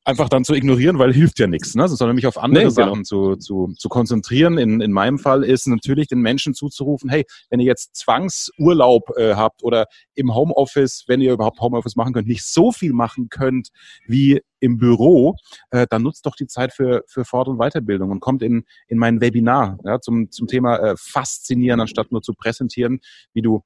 einfach 0.05 0.27
dann 0.29 0.43
zu 0.43 0.53
ignorieren, 0.53 0.99
weil 0.99 1.13
hilft 1.13 1.39
ja 1.39 1.47
nichts, 1.47 1.75
ne? 1.75 1.87
sondern 1.87 2.15
mich 2.15 2.27
auf 2.27 2.37
andere 2.37 2.65
nee, 2.65 2.69
genau. 2.69 2.89
Sachen 2.89 3.05
zu, 3.05 3.35
zu, 3.37 3.73
zu 3.77 3.89
konzentrieren. 3.89 4.57
In, 4.57 4.81
in 4.81 4.91
meinem 4.91 5.17
Fall 5.17 5.43
ist 5.43 5.67
natürlich 5.67 6.07
den 6.07 6.19
Menschen 6.19 6.53
zuzurufen, 6.53 7.09
hey, 7.09 7.25
wenn 7.49 7.59
ihr 7.59 7.65
jetzt 7.65 7.95
Zwangsurlaub 7.95 9.17
äh, 9.17 9.35
habt 9.35 9.63
oder 9.63 9.87
im 10.15 10.35
Homeoffice, 10.35 11.05
wenn 11.07 11.21
ihr 11.21 11.33
überhaupt 11.33 11.59
Homeoffice 11.61 11.95
machen 11.95 12.13
könnt, 12.13 12.27
nicht 12.27 12.45
so 12.45 12.71
viel 12.71 12.93
machen 12.93 13.29
könnt 13.29 13.69
wie 14.05 14.41
im 14.59 14.77
Büro, 14.77 15.35
äh, 15.71 15.87
dann 15.89 16.03
nutzt 16.03 16.25
doch 16.25 16.35
die 16.35 16.47
Zeit 16.47 16.73
für, 16.73 17.03
für 17.07 17.25
Fort- 17.25 17.47
und 17.47 17.57
Weiterbildung 17.57 18.11
und 18.11 18.19
kommt 18.19 18.41
in, 18.43 18.63
in 18.87 18.97
mein 18.97 19.21
Webinar 19.21 19.77
ja, 19.83 19.99
zum, 19.99 20.31
zum 20.31 20.47
Thema 20.47 20.77
äh, 20.77 20.95
Faszinieren, 20.97 21.79
anstatt 21.79 22.11
nur 22.11 22.21
zu 22.21 22.33
präsentieren, 22.33 22.99
wie 23.33 23.41
du 23.41 23.63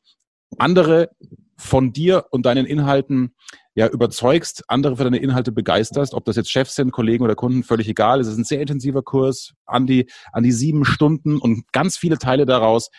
andere 0.57 1.09
von 1.57 1.91
dir 1.91 2.25
und 2.31 2.45
deinen 2.45 2.65
Inhalten 2.65 3.35
ja 3.75 3.87
überzeugst, 3.87 4.63
andere 4.67 4.97
für 4.97 5.03
deine 5.03 5.17
Inhalte 5.17 5.51
begeisterst, 5.51 6.13
ob 6.13 6.25
das 6.25 6.35
jetzt 6.35 6.51
Chefs 6.51 6.75
sind, 6.75 6.91
Kollegen 6.91 7.23
oder 7.23 7.35
Kunden, 7.35 7.63
völlig 7.63 7.87
egal. 7.87 8.19
Es 8.19 8.27
ist 8.27 8.37
ein 8.37 8.43
sehr 8.43 8.61
intensiver 8.61 9.03
Kurs 9.03 9.53
an 9.65 9.85
die, 9.85 10.09
an 10.31 10.43
die 10.43 10.51
sieben 10.51 10.85
Stunden 10.85 11.37
und 11.37 11.71
ganz 11.71 11.97
viele 11.97 12.17
Teile 12.17 12.45
daraus 12.45 12.89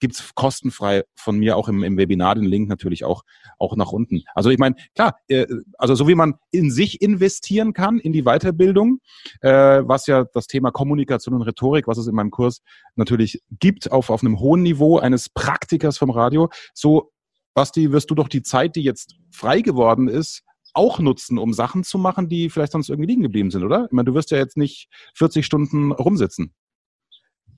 gibt's 0.00 0.32
kostenfrei 0.34 1.04
von 1.16 1.38
mir 1.38 1.56
auch 1.56 1.68
im, 1.68 1.82
im 1.82 1.96
Webinar, 1.96 2.34
den 2.34 2.44
Link 2.44 2.68
natürlich 2.68 3.04
auch, 3.04 3.22
auch 3.58 3.76
nach 3.76 3.92
unten. 3.92 4.22
Also 4.34 4.50
ich 4.50 4.58
meine, 4.58 4.76
klar, 4.94 5.16
äh, 5.28 5.46
also 5.76 5.94
so 5.94 6.08
wie 6.08 6.14
man 6.14 6.34
in 6.50 6.70
sich 6.70 7.02
investieren 7.02 7.72
kann, 7.72 7.98
in 7.98 8.12
die 8.12 8.22
Weiterbildung, 8.22 9.00
äh, 9.40 9.50
was 9.50 10.06
ja 10.06 10.24
das 10.32 10.46
Thema 10.46 10.70
Kommunikation 10.70 11.34
und 11.34 11.42
Rhetorik, 11.42 11.88
was 11.88 11.98
es 11.98 12.06
in 12.06 12.14
meinem 12.14 12.30
Kurs 12.30 12.62
natürlich 12.94 13.42
gibt, 13.58 13.90
auf, 13.90 14.10
auf 14.10 14.22
einem 14.22 14.38
hohen 14.38 14.62
Niveau 14.62 14.98
eines 14.98 15.28
Praktikers 15.28 15.98
vom 15.98 16.10
Radio, 16.10 16.48
so 16.74 17.10
Basti, 17.58 17.90
wirst 17.90 18.08
du 18.08 18.14
doch 18.14 18.28
die 18.28 18.44
Zeit, 18.44 18.76
die 18.76 18.84
jetzt 18.84 19.16
frei 19.32 19.62
geworden 19.62 20.06
ist, 20.06 20.44
auch 20.74 21.00
nutzen, 21.00 21.38
um 21.38 21.52
Sachen 21.52 21.82
zu 21.82 21.98
machen, 21.98 22.28
die 22.28 22.50
vielleicht 22.50 22.70
sonst 22.70 22.88
irgendwie 22.88 23.08
liegen 23.08 23.22
geblieben 23.22 23.50
sind, 23.50 23.64
oder? 23.64 23.86
Ich 23.86 23.90
meine, 23.90 24.04
du 24.04 24.14
wirst 24.14 24.30
ja 24.30 24.38
jetzt 24.38 24.56
nicht 24.56 24.88
40 25.14 25.44
Stunden 25.44 25.90
rumsitzen. 25.90 26.54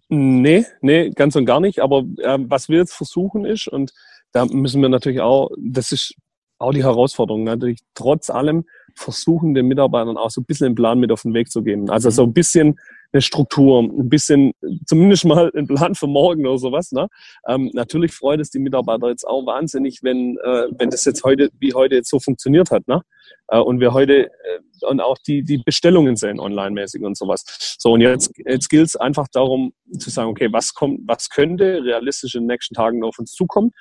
Nee, 0.09 0.65
nee, 0.81 1.11
ganz 1.11 1.37
und 1.37 1.45
gar 1.45 1.61
nicht. 1.61 1.81
Aber 1.81 2.05
äh, 2.17 2.39
was 2.41 2.71
wir 2.71 2.79
jetzt 2.79 2.95
versuchen 2.95 3.45
ist, 3.45 3.69
und 3.69 3.93
da 4.33 4.47
müssen 4.47 4.81
wir 4.81 4.89
natürlich 4.89 5.21
auch, 5.21 5.51
das 5.59 5.93
ist 5.93 6.15
auch 6.59 6.73
die 6.73 6.83
Herausforderung, 6.83 7.45
natürlich 7.45 7.81
trotz 7.93 8.31
allem 8.31 8.65
versuchen, 8.95 9.53
den 9.53 9.69
Mitarbeitern 9.69 10.17
auch 10.17 10.31
so 10.31 10.41
ein 10.41 10.47
bisschen 10.47 10.69
einen 10.69 10.77
Plan 10.77 10.99
mit 10.99 11.13
auf 11.13 11.23
den 11.23 11.35
Weg 11.35 11.51
zu 11.51 11.63
geben. 11.63 11.91
Also 11.91 12.09
so 12.09 12.23
ein 12.23 12.33
bisschen 12.33 12.81
eine 13.13 13.23
Struktur, 13.23 13.83
ein 13.83 14.09
bisschen, 14.09 14.53
zumindest 14.87 15.25
mal 15.25 15.51
einen 15.55 15.67
Plan 15.67 15.95
für 15.95 16.07
morgen 16.07 16.47
oder 16.47 16.59
sowas. 16.59 16.93
Ne? 16.93 17.09
Ähm, 17.49 17.71
natürlich 17.73 18.13
freut 18.13 18.41
es 18.41 18.51
die 18.51 18.59
Mitarbeiter 18.59 19.09
jetzt 19.09 19.27
auch 19.27 19.45
wahnsinnig, 19.47 20.03
wenn, 20.03 20.37
äh, 20.39 20.67
wenn 20.79 20.91
das 20.91 21.05
jetzt 21.05 21.25
heute, 21.25 21.51
wie 21.59 21.75
heute 21.75 21.97
jetzt 21.97 22.11
so 22.11 22.21
funktioniert 22.21 22.71
hat. 22.71 22.87
Ne? 22.87 23.03
Äh, 23.49 23.59
und 23.59 23.81
wir 23.81 23.93
heute 23.93 24.27
äh, 24.27 24.87
und 24.87 25.01
auch 25.01 25.19
die, 25.19 25.43
die 25.43 25.59
Bestellungen 25.59 26.17
sehen 26.17 26.41
online-mäßig 26.41 27.03
und 27.03 27.17
sowas. 27.17 27.77
So, 27.79 27.93
und 27.93 28.01
jetzt, 28.01 28.33
jetzt 28.47 28.69
gilt 28.69 28.87
es 28.87 28.97
einfach 28.97 29.29
darum 29.31 29.73
zu 29.99 30.11
sagen, 30.11 30.31
okay, 30.31 30.49
was 30.53 30.75
kommt, 30.75 31.01
was 31.07 31.29
könnte 31.29 31.83
realistisch 31.85 32.35
in 32.35 32.43
den 32.43 32.49
nächsten 32.49 32.75
Tagen 32.75 33.05
auf 33.05 33.19
uns 33.19 33.33
zukommen? 33.33 33.73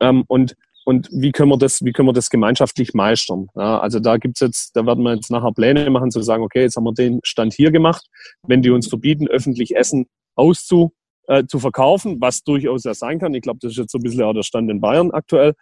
Ähm, 0.00 0.24
und 0.28 0.56
und 0.84 1.08
wie 1.12 1.32
können 1.32 1.50
wir 1.50 1.58
das, 1.58 1.84
wie 1.84 1.92
können 1.92 2.08
wir 2.08 2.12
das 2.12 2.30
gemeinschaftlich 2.30 2.94
meistern? 2.94 3.48
Ja, 3.54 3.78
also 3.78 4.00
da 4.00 4.16
gibt's 4.16 4.40
jetzt, 4.40 4.76
da 4.76 4.86
werden 4.86 5.04
wir 5.04 5.14
jetzt 5.14 5.30
nachher 5.30 5.52
Pläne 5.52 5.88
machen, 5.90 6.10
zu 6.10 6.22
sagen, 6.22 6.42
okay, 6.42 6.62
jetzt 6.62 6.76
haben 6.76 6.84
wir 6.84 6.94
den 6.94 7.20
Stand 7.22 7.52
hier 7.52 7.70
gemacht. 7.70 8.06
Wenn 8.46 8.62
die 8.62 8.70
uns 8.70 8.88
verbieten, 8.88 9.28
öffentlich 9.28 9.76
Essen 9.76 10.06
auszu, 10.36 10.92
äh, 11.28 11.44
zu 11.46 11.58
verkaufen, 11.58 12.20
was 12.20 12.42
durchaus 12.42 12.84
ja 12.84 12.94
sein 12.94 13.18
kann. 13.18 13.34
Ich 13.34 13.42
glaube, 13.42 13.58
das 13.60 13.72
ist 13.72 13.78
jetzt 13.78 13.92
so 13.92 13.98
ein 13.98 14.02
bisschen 14.02 14.22
auch 14.22 14.32
der 14.32 14.42
Stand 14.42 14.70
in 14.70 14.80
Bayern 14.80 15.10
aktuell. 15.10 15.54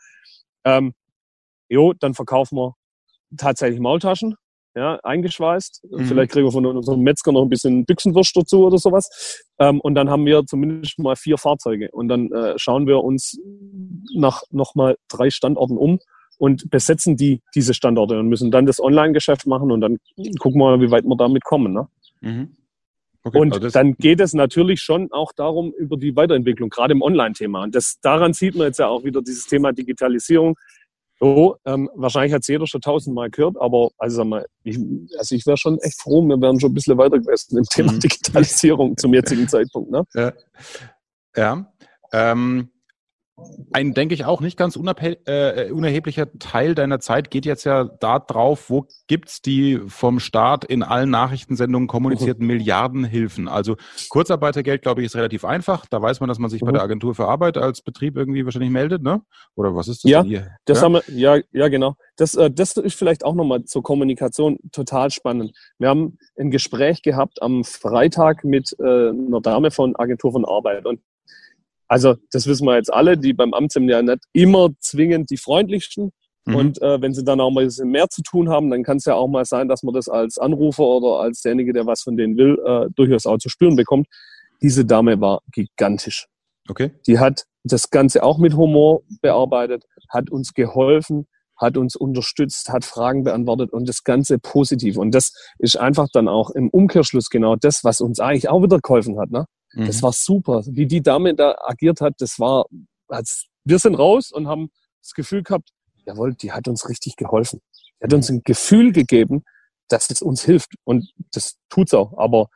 Ähm, 0.65 0.95
jo, 1.69 1.93
dann 1.93 2.15
verkaufen 2.15 2.57
wir 2.57 2.75
tatsächlich 3.37 3.81
Maultaschen 3.81 4.37
ja, 4.79 5.01
eingeschweißt. 5.03 5.85
Mhm. 5.91 6.05
Vielleicht 6.05 6.33
kriegen 6.33 6.47
wir 6.47 6.53
von 6.53 6.65
unserem 6.65 7.01
Metzger 7.01 7.33
noch 7.33 7.43
ein 7.43 7.49
bisschen 7.49 7.85
Büchsenwurst 7.85 8.37
dazu 8.37 8.67
oder 8.67 8.79
sowas. 8.79 9.43
Ähm, 9.59 9.81
und 9.81 9.95
dann 9.97 10.09
haben 10.09 10.25
wir 10.25 10.47
zumindest 10.47 10.99
mal 10.99 11.17
vier 11.17 11.37
Fahrzeuge. 11.37 11.91
Und 11.91 12.09
dann 12.09 12.31
äh, 12.31 12.55
schauen 12.57 12.87
wir 12.87 13.03
uns 13.03 13.39
nach 14.15 14.43
nochmal 14.51 14.97
drei 15.09 15.31
Standorten 15.31 15.77
um 15.77 15.99
und 16.39 16.71
besetzen 16.71 17.17
die 17.17 17.43
diese 17.55 17.75
Standorte 17.75 18.19
und 18.19 18.29
müssen 18.29 18.53
dann 18.53 18.67
das 18.67 18.81
Online-Geschäft 18.81 19.47
machen 19.47 19.73
und 19.73 19.81
dann 19.81 19.99
gucken 20.39 20.61
wir 20.61 20.77
mal, 20.77 20.81
wie 20.81 20.91
weit 20.91 21.05
wir 21.05 21.17
damit 21.17 21.43
kommen. 21.43 21.73
Ne? 21.73 21.89
Mhm. 22.21 22.57
Okay, 23.25 23.39
und 23.39 23.53
also 23.55 23.69
dann 23.69 23.95
geht 23.95 24.21
es 24.21 24.33
natürlich 24.33 24.81
schon 24.81 25.11
auch 25.11 25.33
darum, 25.33 25.73
über 25.77 25.97
die 25.97 26.15
Weiterentwicklung, 26.15 26.71
gerade 26.71 26.93
im 26.93 27.03
Online-Thema. 27.03 27.65
Und 27.65 27.75
das, 27.75 27.99
daran 28.01 28.33
sieht 28.33 28.55
man 28.55 28.69
jetzt 28.69 28.79
ja 28.79 28.87
auch 28.87 29.03
wieder 29.03 29.21
dieses 29.21 29.47
Thema 29.47 29.73
Digitalisierung. 29.73 30.57
So, 31.21 31.57
ähm, 31.65 31.91
wahrscheinlich 31.95 32.33
hat 32.33 32.43
es 32.43 32.49
jeder 32.49 32.67
schon 32.67 32.81
tausendmal 32.81 33.29
gehört, 33.31 33.57
aber 33.61 33.91
also, 33.99 34.19
sag 34.19 34.27
mal, 34.27 34.47
ich, 34.63 34.79
also 35.19 35.35
ich 35.35 35.45
wäre 35.47 35.57
schon 35.57 35.79
echt 35.81 36.01
froh, 36.01 36.23
wir 36.23 36.41
wären 36.41 36.61
schon 36.61 36.71
ein 36.71 36.75
bisschen 36.75 36.97
weiter 36.97 37.19
gewesen 37.19 37.59
im 37.59 37.65
Thema 37.65 37.93
mhm. 37.93 38.01
Digitalisierung 38.01 38.97
zum 38.97 39.15
jetzigen 39.15 39.49
Zeitpunkt. 39.49 39.91
Ne? 39.91 40.05
Ja. 40.15 40.33
ja. 41.37 41.73
Ähm, 42.13 42.71
ein, 43.73 43.95
denke 43.95 44.15
ich, 44.15 44.25
auch 44.25 44.41
nicht 44.41 44.57
ganz 44.57 44.77
äh, 44.77 45.71
unerheblicher 45.71 46.33
Teil 46.39 46.75
deiner 46.75 47.01
Zeit 47.01 47.31
geht 47.31 47.45
jetzt 47.47 47.65
ja 47.65 47.85
da 47.85 48.19
drauf, 48.19 48.71
wo 48.71 48.87
gibt's 49.07 49.43
die 49.43 49.81
vom 49.87 50.21
Staat 50.21 50.65
in 50.65 50.83
allen 50.83 51.11
Nachrichtensendungen 51.11 51.89
kommunizierten 51.89 52.45
mhm. 52.45 52.53
Milliardenhilfen? 52.53 53.49
Also 53.49 53.77
Kurzarbeitergeld, 54.09 54.83
glaube 54.83 55.01
ich, 55.03 55.07
ist 55.07 55.17
relativ 55.17 55.45
einfach. 55.45 55.87
Da 55.87 56.01
weiß 56.01 56.21
man, 56.21 56.29
dass 56.29 56.39
man 56.39 56.51
sich 56.51 56.63
mhm. 56.63 56.67
bei 56.67 56.73
der 56.73 56.83
Agentur 56.83 57.15
für 57.15 57.27
Arbeit 57.27 57.57
als 57.57 57.83
Betrieb 57.83 58.17
irgendwie 58.17 58.45
wahrscheinlich 58.45 58.71
meldet, 58.71 59.03
ne? 59.03 59.23
Oder 59.55 59.75
was 59.75 59.89
ist 59.89 60.05
das 60.05 60.11
ja, 60.11 60.23
hier? 60.23 60.49
Das 60.65 60.79
ja? 60.79 60.85
haben 60.85 60.93
wir, 60.95 61.03
ja, 61.09 61.39
ja, 61.53 61.69
genau. 61.69 61.95
Das, 62.17 62.35
äh, 62.35 62.51
das 62.51 62.77
ist 62.77 62.97
vielleicht 62.97 63.25
auch 63.25 63.35
nochmal 63.35 63.65
zur 63.65 63.83
Kommunikation 63.83 64.59
total 64.73 65.11
spannend. 65.11 65.53
Wir 65.79 65.89
haben 65.89 66.19
ein 66.39 66.51
Gespräch 66.51 67.03
gehabt 67.03 67.43
am 67.43 67.65
Freitag 67.65 68.45
mit 68.45 68.75
äh, 68.79 69.11
einer 69.11 69.41
Dame 69.41 69.71
von 69.71 69.95
Agentur 69.97 70.33
von 70.33 70.45
Arbeit 70.45 70.87
und 70.87 71.01
also 71.89 72.17
das 72.31 72.47
wissen 72.47 72.67
wir 72.67 72.77
jetzt 72.77 72.93
alle, 72.93 73.17
die 73.17 73.33
beim 73.33 73.55
Amt 73.55 73.73
sind 73.73 73.89
ja 73.89 74.01
nicht 74.03 74.21
immer 74.33 74.71
zwingend 74.81 75.31
die 75.31 75.39
freundlichsten. 75.39 76.13
Mhm. 76.45 76.55
Und 76.55 76.83
äh, 76.83 77.01
wenn 77.01 77.15
sie 77.15 77.25
dann 77.25 77.41
auch 77.41 77.51
mal 77.51 77.63
ein 77.63 77.67
bisschen 77.67 77.91
mehr 77.91 78.09
zu 78.09 78.23
tun 78.23 78.49
haben, 78.49 78.71
dann 78.71 78.83
kann 78.83 78.99
es 78.99 79.07
ja 79.07 79.15
auch 79.15 79.29
mal 79.29 79.45
sein, 79.45 79.69
dass 79.69 79.83
man 79.83 79.95
das 79.95 80.09
als 80.09 80.39
Anrufer 80.39 80.85
oder 80.85 81.21
als 81.21 81.43
derjenige, 81.43 81.73
der 81.73 81.87
was 81.87 82.03
von 82.03 82.17
denen 82.17 82.37
will, 82.37 82.59
äh, 82.65 82.91
durchaus 82.95 83.27
auch 83.27 83.39
zu 83.39 83.49
spüren 83.49 83.77
bekommt. 83.77 84.07
Diese 84.63 84.85
Dame 84.85 85.21
war 85.21 85.41
gigantisch. 85.53 86.27
Okay. 86.69 86.91
Die 87.07 87.19
hat 87.19 87.45
das 87.65 87.91
Ganze 87.91 88.23
auch 88.23 88.39
mit 88.39 88.55
Humor 88.55 89.03
bearbeitet, 89.21 89.85
hat 90.09 90.31
uns 90.31 90.53
geholfen, 90.55 91.27
hat 91.57 91.77
uns 91.77 91.97
unterstützt, 91.97 92.69
hat 92.71 92.85
Fragen 92.85 93.25
beantwortet 93.25 93.73
und 93.73 93.89
das 93.89 94.05
Ganze 94.05 94.39
positiv. 94.39 94.97
Und 94.97 95.15
das 95.15 95.33
ist 95.59 95.77
einfach 95.77 96.09
dann 96.13 96.29
auch 96.29 96.51
im 96.51 96.69
Umkehrschluss 96.69 97.31
genau 97.31 97.57
das, 97.57 97.85
was 97.85 98.01
uns 98.01 98.21
eigentlich 98.21 98.49
auch 98.49 98.63
wieder 98.63 98.79
geholfen 98.79 99.19
hat. 99.19 99.31
Ne? 99.31 99.47
Mhm. 99.73 99.87
Das 99.87 100.03
war 100.03 100.13
super. 100.13 100.63
Wie 100.67 100.87
die 100.87 101.03
Dame 101.03 101.35
da 101.35 101.57
agiert 101.65 102.01
hat, 102.01 102.15
das 102.19 102.39
war, 102.39 102.67
als 103.09 103.47
wir 103.65 103.79
sind 103.79 103.95
raus 103.95 104.33
und 104.33 104.49
haben 104.49 104.71
das 105.03 105.13
Gefühl 105.13 105.43
gehabt, 105.43 105.71
jawohl, 106.07 106.35
die 106.35 106.53
hat 106.53 106.69
uns 106.69 106.89
richtig 106.89 107.17
geholfen. 107.17 107.61
Die 108.01 108.05
hat 108.05 108.13
uns 108.13 108.31
ein 108.31 108.43
Gefühl 108.45 108.93
gegeben, 108.93 109.45
dass 109.89 110.11
es 110.11 110.23
uns 110.23 110.43
hilft. 110.45 110.73
Und 110.85 111.13
das 111.33 111.57
tut's 111.69 111.95
auch. 111.95 112.17
Aber 112.19 112.49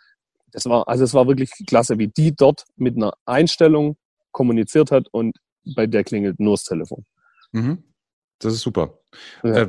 das 0.52 0.66
war, 0.66 0.88
also 0.88 1.04
es 1.04 1.14
war 1.14 1.26
wirklich 1.26 1.50
klasse, 1.66 1.98
wie 1.98 2.08
die 2.08 2.34
dort 2.34 2.64
mit 2.76 2.96
einer 2.96 3.14
Einstellung 3.24 3.96
kommuniziert 4.30 4.90
hat 4.90 5.06
und 5.12 5.36
bei 5.76 5.86
der 5.86 6.04
klingelt 6.04 6.40
nur 6.40 6.54
das 6.54 6.64
Telefon. 6.64 7.04
Mhm. 7.52 7.84
Das 8.38 8.54
ist 8.54 8.60
super. 8.60 8.98
Äh, 9.42 9.66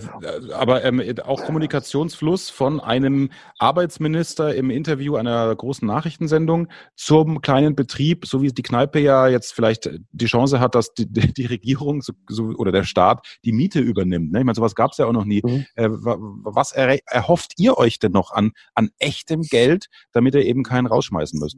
aber 0.54 0.84
ähm, 0.84 1.02
auch 1.24 1.44
Kommunikationsfluss 1.44 2.50
von 2.50 2.80
einem 2.80 3.30
Arbeitsminister 3.60 4.56
im 4.56 4.70
Interview 4.70 5.16
einer 5.16 5.56
großen 5.56 5.88
Nachrichtensendung 5.88 6.68
zum 6.96 7.42
kleinen 7.42 7.76
Betrieb, 7.76 8.26
so 8.26 8.42
wie 8.42 8.50
die 8.50 8.62
Kneipe 8.62 9.00
ja 9.00 9.28
jetzt 9.28 9.54
vielleicht 9.54 9.90
die 10.12 10.26
Chance 10.26 10.60
hat, 10.60 10.76
dass 10.76 10.94
die, 10.94 11.08
die 11.08 11.46
Regierung 11.46 12.02
so, 12.02 12.14
so, 12.28 12.46
oder 12.56 12.72
der 12.72 12.84
Staat 12.84 13.26
die 13.46 13.52
Miete 13.52 13.80
übernimmt. 13.80 14.32
Ne? 14.32 14.40
Ich 14.40 14.46
meine, 14.46 14.56
sowas 14.56 14.76
gab 14.76 14.92
es 14.92 14.98
ja 14.98 15.06
auch 15.06 15.14
noch 15.14 15.26
nie. 15.26 15.42
Mhm. 15.44 15.66
Äh, 15.76 15.90
was 15.90 16.72
er, 16.72 17.00
erhofft 17.08 17.54
ihr 17.58 17.78
euch 17.78 18.00
denn 18.00 18.12
noch 18.12 18.32
an, 18.32 18.52
an 18.74 18.90
echtem 19.00 19.42
Geld, 19.42 19.88
damit 20.12 20.36
ihr 20.36 20.46
eben 20.46 20.64
keinen 20.64 20.88
rausschmeißen 20.88 21.40
müsst? 21.40 21.58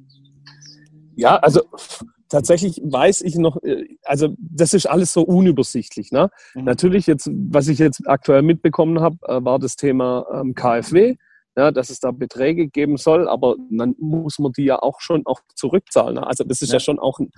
Ja, 1.16 1.38
also 1.38 1.62
tatsächlich 2.30 2.82
weiß 2.84 3.22
ich 3.22 3.36
noch, 3.36 3.62
äh, 3.64 3.98
also 4.04 4.36
das 4.38 4.74
ist 4.74 4.86
alles 4.86 5.14
so 5.14 5.22
unübersichtlich. 5.22 6.12
Ne? 6.12 6.30
Mhm. 6.54 6.64
Natürlich 6.66 7.08
jetzt, 7.08 7.30
was 7.32 7.68
ich 7.68 7.80
jetzt 7.80 8.08
aktuell 8.08 8.42
mitbekommen 8.42 9.02
habe, 9.02 9.18
äh, 9.28 9.44
war 9.44 9.60
das 9.60 9.76
Thema 9.76 10.26
ähm, 10.34 10.56
KfW, 10.56 11.16
ja, 11.58 11.72
dass 11.72 11.90
es 11.90 12.00
da 12.00 12.12
Beträge 12.12 12.68
geben 12.68 12.98
soll, 12.98 13.30
aber 13.30 13.56
dann 13.70 13.96
muss 13.98 14.40
man 14.40 14.52
die 14.52 14.66
ja 14.66 14.80
auch 14.82 15.00
schon 15.00 15.26
auch 15.26 15.40
zurückzahlen. 15.56 16.16
Ne? 16.16 16.28
Also 16.28 16.44
das 16.44 16.62
ist 16.62 16.70
ja. 16.70 16.76
ja 16.76 16.80
schon 16.80 17.00
auch 17.00 17.20
ein, 17.20 17.32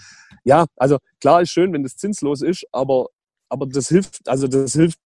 ja, 0.44 0.66
also 0.76 0.98
klar 1.22 1.42
ist 1.42 1.52
schön, 1.52 1.72
wenn 1.74 1.84
das 1.84 1.98
zinslos 1.98 2.42
ist, 2.42 2.66
aber 2.72 3.08
aber 3.50 3.66
das 3.66 3.88
hilft, 3.88 4.28
also 4.28 4.48
das 4.48 4.74
hilft, 4.74 5.00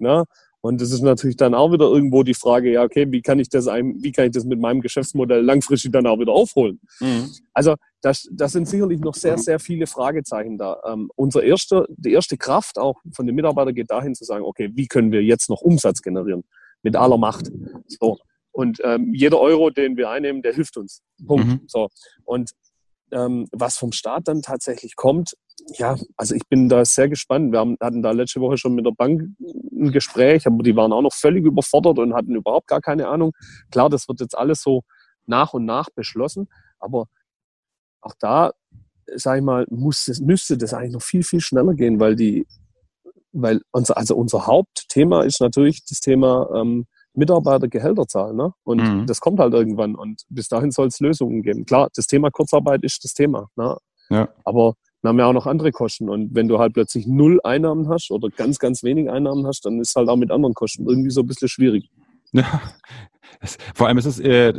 ne? 0.00 0.24
Und 0.64 0.80
das 0.80 0.92
ist 0.92 1.02
natürlich 1.02 1.36
dann 1.36 1.52
auch 1.52 1.72
wieder 1.72 1.84
irgendwo 1.84 2.22
die 2.22 2.32
Frage, 2.32 2.72
ja, 2.72 2.84
okay, 2.84 3.04
wie 3.10 3.20
kann 3.20 3.38
ich 3.38 3.50
das, 3.50 3.68
einem, 3.68 4.02
wie 4.02 4.12
kann 4.12 4.24
ich 4.24 4.30
das 4.30 4.46
mit 4.46 4.58
meinem 4.58 4.80
Geschäftsmodell 4.80 5.42
langfristig 5.42 5.92
dann 5.92 6.06
auch 6.06 6.18
wieder 6.18 6.32
aufholen? 6.32 6.80
Mhm. 7.00 7.30
Also 7.52 7.74
das, 8.00 8.26
das 8.32 8.52
sind 8.52 8.66
sicherlich 8.66 8.98
noch 9.00 9.14
sehr, 9.14 9.36
sehr 9.36 9.60
viele 9.60 9.86
Fragezeichen 9.86 10.56
da. 10.56 10.80
Ähm, 10.86 11.10
unser 11.16 11.42
erster, 11.42 11.84
die 11.90 12.12
erste 12.12 12.38
Kraft 12.38 12.78
auch 12.78 12.98
von 13.12 13.26
den 13.26 13.34
Mitarbeitern 13.34 13.74
geht 13.74 13.90
dahin 13.90 14.14
zu 14.14 14.24
sagen, 14.24 14.42
okay, 14.42 14.70
wie 14.72 14.86
können 14.86 15.12
wir 15.12 15.22
jetzt 15.22 15.50
noch 15.50 15.60
Umsatz 15.60 16.00
generieren? 16.00 16.44
Mit 16.82 16.96
aller 16.96 17.18
Macht. 17.18 17.52
So. 17.86 18.16
Und 18.50 18.80
ähm, 18.84 19.12
jeder 19.12 19.40
Euro, 19.40 19.68
den 19.68 19.98
wir 19.98 20.08
einnehmen, 20.08 20.40
der 20.40 20.54
hilft 20.54 20.78
uns. 20.78 21.02
Punkt. 21.26 21.46
Mhm. 21.46 21.60
So. 21.66 21.90
Und 22.24 22.52
ähm, 23.12 23.48
was 23.52 23.76
vom 23.76 23.92
Staat 23.92 24.28
dann 24.28 24.40
tatsächlich 24.40 24.96
kommt, 24.96 25.34
ja, 25.76 25.96
also 26.16 26.34
ich 26.34 26.46
bin 26.48 26.68
da 26.68 26.84
sehr 26.84 27.08
gespannt. 27.08 27.52
Wir 27.52 27.60
haben, 27.60 27.76
hatten 27.80 28.02
da 28.02 28.10
letzte 28.10 28.40
Woche 28.40 28.58
schon 28.58 28.74
mit 28.74 28.86
der 28.86 28.92
Bank 28.92 29.22
ein 29.40 29.92
Gespräch, 29.92 30.46
aber 30.46 30.62
die 30.62 30.76
waren 30.76 30.92
auch 30.92 31.02
noch 31.02 31.14
völlig 31.14 31.44
überfordert 31.44 31.98
und 31.98 32.14
hatten 32.14 32.34
überhaupt 32.34 32.66
gar 32.66 32.80
keine 32.80 33.08
Ahnung. 33.08 33.32
Klar, 33.70 33.88
das 33.88 34.08
wird 34.08 34.20
jetzt 34.20 34.36
alles 34.36 34.62
so 34.62 34.82
nach 35.26 35.54
und 35.54 35.64
nach 35.64 35.88
beschlossen, 35.94 36.48
aber 36.78 37.06
auch 38.00 38.14
da, 38.18 38.52
sage 39.14 39.38
ich 39.38 39.44
mal, 39.44 39.66
muss, 39.70 40.20
müsste 40.20 40.58
das 40.58 40.74
eigentlich 40.74 40.92
noch 40.92 41.02
viel, 41.02 41.22
viel 41.22 41.40
schneller 41.40 41.74
gehen, 41.74 42.00
weil 42.00 42.16
die, 42.16 42.46
weil 43.32 43.62
unser, 43.72 43.96
also 43.96 44.16
unser 44.16 44.46
Hauptthema 44.46 45.22
ist 45.22 45.40
natürlich 45.40 45.84
das 45.88 46.00
Thema 46.00 46.50
ähm, 46.54 46.86
Mitarbeitergehälter 47.14 48.06
zahlen. 48.06 48.36
Ne? 48.36 48.52
Und 48.64 48.82
mhm. 48.82 49.06
das 49.06 49.20
kommt 49.20 49.40
halt 49.40 49.54
irgendwann. 49.54 49.94
Und 49.94 50.22
bis 50.28 50.48
dahin 50.48 50.70
soll 50.70 50.88
es 50.88 51.00
Lösungen 51.00 51.42
geben. 51.42 51.64
Klar, 51.64 51.88
das 51.94 52.06
Thema 52.06 52.30
Kurzarbeit 52.30 52.82
ist 52.82 53.02
das 53.04 53.14
Thema. 53.14 53.48
Ne? 53.56 53.76
Ja. 54.10 54.28
Aber 54.44 54.74
wir 55.04 55.10
haben 55.10 55.18
ja 55.18 55.26
auch 55.26 55.34
noch 55.34 55.46
andere 55.46 55.70
Kosten. 55.70 56.08
Und 56.08 56.34
wenn 56.34 56.48
du 56.48 56.58
halt 56.58 56.72
plötzlich 56.72 57.06
null 57.06 57.38
Einnahmen 57.44 57.90
hast 57.90 58.10
oder 58.10 58.30
ganz, 58.30 58.58
ganz 58.58 58.82
wenig 58.82 59.10
Einnahmen 59.10 59.46
hast, 59.46 59.66
dann 59.66 59.78
ist 59.78 59.94
halt 59.96 60.08
auch 60.08 60.16
mit 60.16 60.30
anderen 60.30 60.54
Kosten 60.54 60.88
irgendwie 60.88 61.10
so 61.10 61.20
ein 61.20 61.26
bisschen 61.26 61.48
schwierig. 61.48 61.90
Ja, 62.32 62.62
vor 63.74 63.86
allem 63.86 63.98
ist 63.98 64.06
es, 64.06 64.18
äh, 64.18 64.52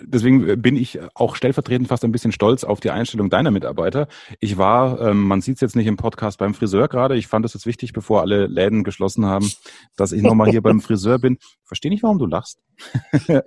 deswegen 0.00 0.62
bin 0.62 0.76
ich 0.76 1.00
auch 1.14 1.34
stellvertretend 1.34 1.88
fast 1.88 2.04
ein 2.04 2.12
bisschen 2.12 2.30
stolz 2.32 2.62
auf 2.62 2.78
die 2.78 2.90
Einstellung 2.90 3.30
deiner 3.30 3.50
Mitarbeiter. 3.50 4.06
Ich 4.38 4.58
war, 4.58 5.00
ähm, 5.00 5.22
man 5.22 5.40
sieht 5.40 5.56
es 5.56 5.60
jetzt 5.60 5.76
nicht 5.76 5.86
im 5.86 5.96
Podcast 5.96 6.38
beim 6.38 6.54
Friseur 6.54 6.88
gerade, 6.88 7.16
ich 7.16 7.26
fand 7.26 7.44
es 7.44 7.54
jetzt 7.54 7.66
wichtig, 7.66 7.92
bevor 7.92 8.20
alle 8.20 8.46
Läden 8.46 8.84
geschlossen 8.84 9.26
haben, 9.26 9.50
dass 9.96 10.12
ich 10.12 10.22
nochmal 10.22 10.50
hier 10.50 10.62
beim 10.62 10.80
Friseur 10.80 11.18
bin. 11.18 11.38
Verstehe 11.64 11.90
nicht, 11.90 12.02
warum 12.02 12.18
du 12.18 12.26
lachst. 12.26 12.60
äh, 13.26 13.42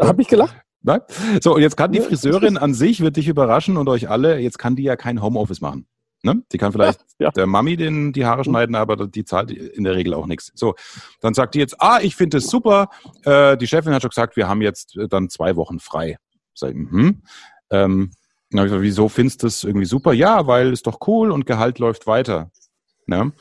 Habe 0.00 0.22
ich 0.22 0.28
gelacht? 0.28 0.56
Nein? 0.84 1.00
So, 1.42 1.54
und 1.54 1.62
jetzt 1.62 1.76
kann 1.76 1.92
die 1.92 2.00
Friseurin 2.00 2.58
an 2.58 2.74
sich, 2.74 3.00
wird 3.00 3.16
dich 3.16 3.26
überraschen 3.26 3.78
und 3.78 3.88
euch 3.88 4.10
alle, 4.10 4.38
jetzt 4.38 4.58
kann 4.58 4.76
die 4.76 4.82
ja 4.82 4.96
kein 4.96 5.22
Homeoffice 5.22 5.62
machen. 5.62 5.86
Ne? 6.22 6.42
Die 6.52 6.58
kann 6.58 6.72
vielleicht 6.72 7.00
ja, 7.00 7.06
ja. 7.26 7.30
der 7.30 7.46
Mami 7.46 7.76
den, 7.76 8.12
die 8.12 8.26
Haare 8.26 8.40
mhm. 8.40 8.44
schneiden, 8.44 8.74
aber 8.74 9.06
die 9.06 9.24
zahlt 9.24 9.50
in 9.50 9.84
der 9.84 9.94
Regel 9.94 10.12
auch 10.12 10.26
nichts. 10.26 10.52
So, 10.54 10.74
dann 11.20 11.32
sagt 11.32 11.54
die 11.54 11.58
jetzt, 11.58 11.80
ah, 11.80 12.00
ich 12.02 12.16
finde 12.16 12.36
es 12.38 12.48
super. 12.48 12.90
Äh, 13.24 13.56
die 13.56 13.66
Chefin 13.66 13.94
hat 13.94 14.02
schon 14.02 14.10
gesagt, 14.10 14.36
wir 14.36 14.46
haben 14.46 14.60
jetzt 14.60 14.96
äh, 14.96 15.08
dann 15.08 15.30
zwei 15.30 15.56
Wochen 15.56 15.80
frei. 15.80 16.18
Sag 16.54 16.70
ich, 16.70 16.76
mhm. 16.76 17.22
Ähm, 17.70 18.12
dann 18.50 18.60
habe 18.60 18.66
ich 18.66 18.72
gesagt, 18.72 18.82
wieso 18.82 19.08
findest 19.08 19.42
du 19.42 19.46
das 19.46 19.64
irgendwie 19.64 19.86
super? 19.86 20.12
Ja, 20.12 20.46
weil 20.46 20.72
es 20.72 20.82
doch 20.82 20.98
cool 21.06 21.30
und 21.30 21.46
Gehalt 21.46 21.78
läuft 21.78 22.06
weiter. 22.06 22.50
Ne? 23.06 23.32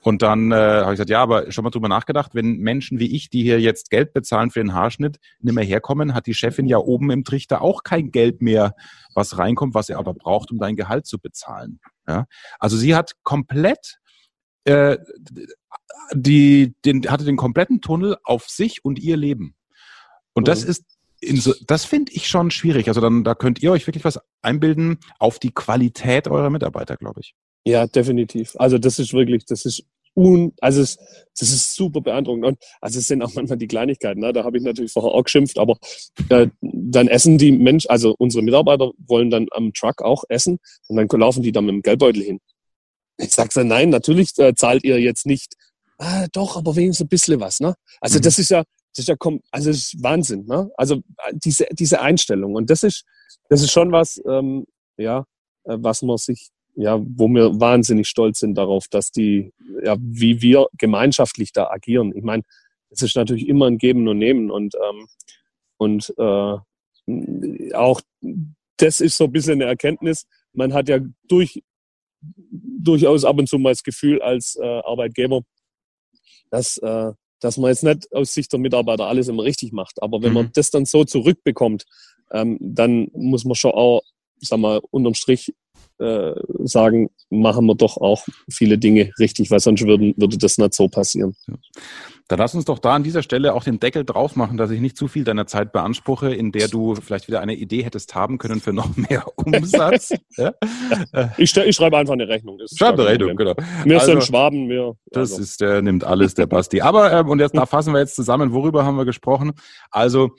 Und 0.00 0.22
dann 0.22 0.50
äh, 0.50 0.54
habe 0.54 0.92
ich 0.92 0.92
gesagt, 0.92 1.10
ja, 1.10 1.22
aber 1.22 1.52
schon 1.52 1.64
mal 1.64 1.70
drüber 1.70 1.88
nachgedacht, 1.88 2.34
wenn 2.34 2.58
Menschen 2.58 2.98
wie 2.98 3.14
ich, 3.14 3.28
die 3.28 3.42
hier 3.42 3.60
jetzt 3.60 3.90
Geld 3.90 4.12
bezahlen 4.12 4.50
für 4.50 4.60
den 4.60 4.72
Haarschnitt, 4.72 5.18
nicht 5.40 5.54
mehr 5.54 5.64
herkommen, 5.64 6.14
hat 6.14 6.26
die 6.26 6.34
Chefin 6.34 6.66
ja 6.66 6.78
oben 6.78 7.10
im 7.10 7.24
Trichter 7.24 7.60
auch 7.60 7.82
kein 7.82 8.10
Geld 8.10 8.40
mehr, 8.40 8.74
was 9.14 9.36
reinkommt, 9.36 9.74
was 9.74 9.88
er 9.88 9.98
aber 9.98 10.14
braucht, 10.14 10.50
um 10.50 10.58
dein 10.58 10.76
Gehalt 10.76 11.06
zu 11.06 11.18
bezahlen. 11.18 11.80
Ja? 12.08 12.26
Also 12.58 12.76
sie 12.76 12.94
hat 12.94 13.12
komplett 13.22 13.98
äh, 14.64 14.98
die, 16.12 16.74
den, 16.84 17.10
hatte 17.10 17.24
den 17.24 17.36
kompletten 17.36 17.80
Tunnel 17.80 18.16
auf 18.24 18.48
sich 18.48 18.84
und 18.84 18.98
ihr 18.98 19.16
Leben. 19.16 19.54
Und 20.32 20.42
mhm. 20.42 20.46
das 20.46 20.64
ist 20.64 20.84
so, 21.22 21.52
das 21.66 21.84
finde 21.84 22.12
ich 22.12 22.28
schon 22.28 22.50
schwierig. 22.50 22.88
Also 22.88 23.00
dann, 23.00 23.24
da 23.24 23.34
könnt 23.34 23.62
ihr 23.62 23.72
euch 23.72 23.86
wirklich 23.86 24.04
was 24.04 24.18
einbilden 24.40 24.98
auf 25.18 25.38
die 25.38 25.52
Qualität 25.52 26.28
eurer 26.28 26.48
Mitarbeiter, 26.48 26.96
glaube 26.96 27.20
ich. 27.20 27.34
Ja, 27.64 27.86
definitiv. 27.86 28.54
Also 28.56 28.78
das 28.78 28.98
ist 28.98 29.12
wirklich, 29.12 29.44
das 29.44 29.64
ist 29.64 29.84
un, 30.14 30.52
also 30.60 30.82
es, 30.82 30.96
das 31.38 31.50
ist 31.50 31.74
super 31.74 32.00
beeindruckend. 32.00 32.44
Und 32.44 32.58
also 32.80 32.98
es 32.98 33.06
sind 33.06 33.22
auch 33.22 33.34
manchmal 33.34 33.58
die 33.58 33.68
Kleinigkeiten. 33.68 34.20
Ne? 34.20 34.32
Da 34.32 34.44
habe 34.44 34.58
ich 34.58 34.64
natürlich 34.64 34.92
vorher 34.92 35.12
auch 35.12 35.24
geschimpft, 35.24 35.58
aber 35.58 35.76
äh, 36.28 36.48
dann 36.60 37.08
essen 37.08 37.38
die 37.38 37.52
Menschen, 37.52 37.90
also 37.90 38.14
unsere 38.18 38.42
Mitarbeiter 38.42 38.90
wollen 39.06 39.30
dann 39.30 39.46
am 39.52 39.72
Truck 39.72 40.02
auch 40.02 40.24
essen 40.28 40.58
und 40.88 40.96
dann 40.96 41.08
laufen 41.20 41.42
die 41.42 41.52
dann 41.52 41.66
mit 41.66 41.74
dem 41.74 41.82
Geldbeutel 41.82 42.22
hin. 42.22 42.40
Ich 43.18 43.32
sage 43.32 43.50
dann, 43.54 43.68
nein, 43.68 43.90
natürlich 43.90 44.36
äh, 44.38 44.54
zahlt 44.54 44.84
ihr 44.84 44.98
jetzt 44.98 45.26
nicht. 45.26 45.54
Ah, 45.98 46.26
doch, 46.32 46.56
aber 46.56 46.74
wenigstens 46.76 47.04
ein 47.04 47.08
bisschen 47.08 47.40
was. 47.40 47.60
Ne? 47.60 47.74
Also 48.00 48.18
mhm. 48.18 48.22
das 48.22 48.38
ist 48.38 48.50
ja, 48.50 48.64
das 48.94 49.00
ist 49.00 49.08
ja, 49.08 49.16
also 49.50 49.70
das 49.70 49.76
ist 49.76 50.02
Wahnsinn. 50.02 50.46
Ne? 50.46 50.70
Also 50.76 50.96
äh, 50.96 51.32
diese, 51.34 51.66
diese 51.72 52.00
Einstellung 52.00 52.54
und 52.54 52.70
das 52.70 52.82
ist, 52.82 53.04
das 53.48 53.62
ist 53.62 53.70
schon 53.70 53.92
was, 53.92 54.20
ähm, 54.26 54.64
ja, 54.96 55.24
äh, 55.64 55.76
was 55.78 56.02
man 56.02 56.16
sich 56.16 56.50
ja, 56.74 57.00
wo 57.00 57.28
wir 57.28 57.60
wahnsinnig 57.60 58.08
stolz 58.08 58.40
sind 58.40 58.54
darauf, 58.56 58.86
dass 58.88 59.10
die, 59.10 59.52
ja, 59.82 59.96
wie 60.00 60.40
wir 60.40 60.66
gemeinschaftlich 60.78 61.52
da 61.52 61.68
agieren. 61.68 62.12
Ich 62.14 62.22
meine, 62.22 62.42
es 62.90 63.02
ist 63.02 63.16
natürlich 63.16 63.48
immer 63.48 63.66
ein 63.66 63.78
Geben 63.78 64.08
und 64.08 64.18
Nehmen 64.18 64.50
und, 64.50 64.74
ähm, 64.74 65.06
und 65.76 66.14
äh, 66.18 67.74
auch 67.74 68.00
das 68.76 69.00
ist 69.00 69.16
so 69.16 69.24
ein 69.24 69.32
bisschen 69.32 69.54
eine 69.54 69.64
Erkenntnis. 69.64 70.26
Man 70.52 70.72
hat 70.72 70.88
ja 70.88 71.00
durch, 71.28 71.62
durchaus 72.20 73.24
ab 73.24 73.38
und 73.38 73.48
zu 73.48 73.58
mal 73.58 73.70
das 73.70 73.82
Gefühl 73.82 74.20
als 74.22 74.56
äh, 74.56 74.64
Arbeitgeber, 74.64 75.42
dass, 76.50 76.78
äh, 76.78 77.12
dass 77.40 77.56
man 77.56 77.70
jetzt 77.70 77.84
nicht 77.84 78.12
aus 78.12 78.34
Sicht 78.34 78.52
der 78.52 78.60
Mitarbeiter 78.60 79.06
alles 79.06 79.28
immer 79.28 79.44
richtig 79.44 79.72
macht. 79.72 80.02
Aber 80.02 80.22
wenn 80.22 80.30
mhm. 80.30 80.34
man 80.34 80.50
das 80.54 80.70
dann 80.70 80.84
so 80.84 81.04
zurückbekommt, 81.04 81.84
ähm, 82.32 82.58
dann 82.60 83.08
muss 83.12 83.44
man 83.44 83.54
schon 83.54 83.72
auch, 83.72 84.02
sag 84.38 84.58
mal, 84.58 84.80
unterm 84.90 85.14
Strich 85.14 85.54
äh, 86.00 86.34
sagen, 86.64 87.10
machen 87.28 87.66
wir 87.66 87.74
doch 87.74 87.96
auch 87.96 88.24
viele 88.50 88.78
Dinge 88.78 89.10
richtig, 89.18 89.50
weil 89.50 89.60
sonst 89.60 89.86
würden, 89.86 90.14
würde 90.16 90.38
das 90.38 90.58
nicht 90.58 90.74
so 90.74 90.88
passieren. 90.88 91.34
Ja. 91.46 91.54
Dann 92.30 92.38
lass 92.38 92.54
uns 92.54 92.64
doch 92.64 92.78
da 92.78 92.94
an 92.94 93.02
dieser 93.02 93.24
Stelle 93.24 93.54
auch 93.54 93.64
den 93.64 93.80
Deckel 93.80 94.04
drauf 94.04 94.36
machen, 94.36 94.56
dass 94.56 94.70
ich 94.70 94.80
nicht 94.80 94.96
zu 94.96 95.08
viel 95.08 95.24
deiner 95.24 95.48
Zeit 95.48 95.72
beanspruche, 95.72 96.32
in 96.32 96.52
der 96.52 96.68
du 96.68 96.94
vielleicht 96.94 97.26
wieder 97.26 97.40
eine 97.40 97.54
Idee 97.54 97.82
hättest 97.82 98.14
haben 98.14 98.38
können 98.38 98.60
für 98.60 98.72
noch 98.72 98.96
mehr 98.96 99.24
Umsatz. 99.36 100.12
ja? 100.36 100.54
ich, 101.36 101.56
ich, 101.56 101.74
schreibe 101.74 101.98
einfach 101.98 102.12
eine 102.12 102.28
Rechnung. 102.28 102.56
Schreib 102.72 102.94
eine 102.94 103.06
Rechnung, 103.06 103.34
genau. 103.34 103.54
Wir 103.84 103.98
also, 103.98 104.12
sind 104.12 104.22
Schwaben, 104.22 104.68
wir. 104.68 104.94
Das 105.10 105.32
also. 105.32 105.42
ist, 105.42 105.60
der 105.60 105.82
nimmt 105.82 106.04
alles, 106.04 106.34
der 106.34 106.46
Basti. 106.46 106.80
Aber, 106.80 107.12
ähm, 107.12 107.28
und 107.28 107.40
jetzt 107.40 107.56
da 107.56 107.66
fassen 107.66 107.92
wir 107.92 107.98
jetzt 107.98 108.14
zusammen, 108.14 108.52
worüber 108.52 108.84
haben 108.84 108.96
wir 108.96 109.04
gesprochen? 109.04 109.50
Also, 109.90 110.30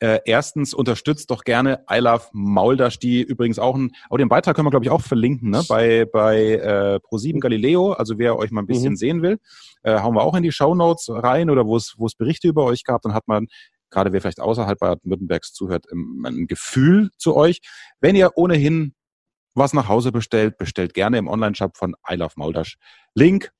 äh, 0.00 0.20
erstens 0.24 0.74
unterstützt 0.74 1.30
doch 1.30 1.44
gerne 1.44 1.84
I 1.90 1.98
Love 1.98 2.24
Mauldasch, 2.32 2.98
die 2.98 3.22
übrigens 3.22 3.58
auch 3.58 3.76
ein, 3.76 3.92
auch 4.08 4.16
den 4.16 4.28
Beitrag 4.28 4.56
können 4.56 4.66
wir 4.66 4.70
glaube 4.70 4.84
ich 4.84 4.90
auch 4.90 5.02
verlinken, 5.02 5.50
ne? 5.50 5.62
Bei 5.68 6.06
bei 6.06 6.54
äh, 6.54 6.98
Pro7 7.08 7.38
Galileo, 7.40 7.92
also 7.92 8.18
wer 8.18 8.36
euch 8.36 8.50
mal 8.50 8.62
ein 8.62 8.66
bisschen 8.66 8.92
mhm. 8.92 8.96
sehen 8.96 9.22
will, 9.22 9.38
äh, 9.82 10.00
hauen 10.00 10.14
wir 10.14 10.22
auch 10.22 10.34
in 10.34 10.42
die 10.42 10.52
Show 10.52 10.74
Notes 10.74 11.08
rein 11.10 11.50
oder 11.50 11.66
wo 11.66 11.76
es 11.76 11.94
wo 11.98 12.06
es 12.06 12.14
Berichte 12.14 12.48
über 12.48 12.64
euch 12.64 12.84
gab, 12.84 13.02
dann 13.02 13.14
hat 13.14 13.28
man 13.28 13.46
gerade 13.90 14.12
wer 14.12 14.20
vielleicht 14.20 14.40
außerhalb 14.40 14.78
Baden-Württembergs 14.78 15.52
zuhört, 15.52 15.86
ein 15.92 16.46
Gefühl 16.46 17.10
zu 17.16 17.36
euch. 17.36 17.60
Wenn 18.00 18.16
ihr 18.16 18.32
ohnehin 18.36 18.94
was 19.54 19.72
nach 19.72 19.88
Hause 19.88 20.12
bestellt, 20.12 20.58
bestellt 20.58 20.94
gerne 20.94 21.18
im 21.18 21.28
Online-Shop 21.28 21.76
von 21.76 21.94
I 22.08 22.14
Love 22.14 22.34
Mauldasch. 22.36 22.76
Link 23.14 23.50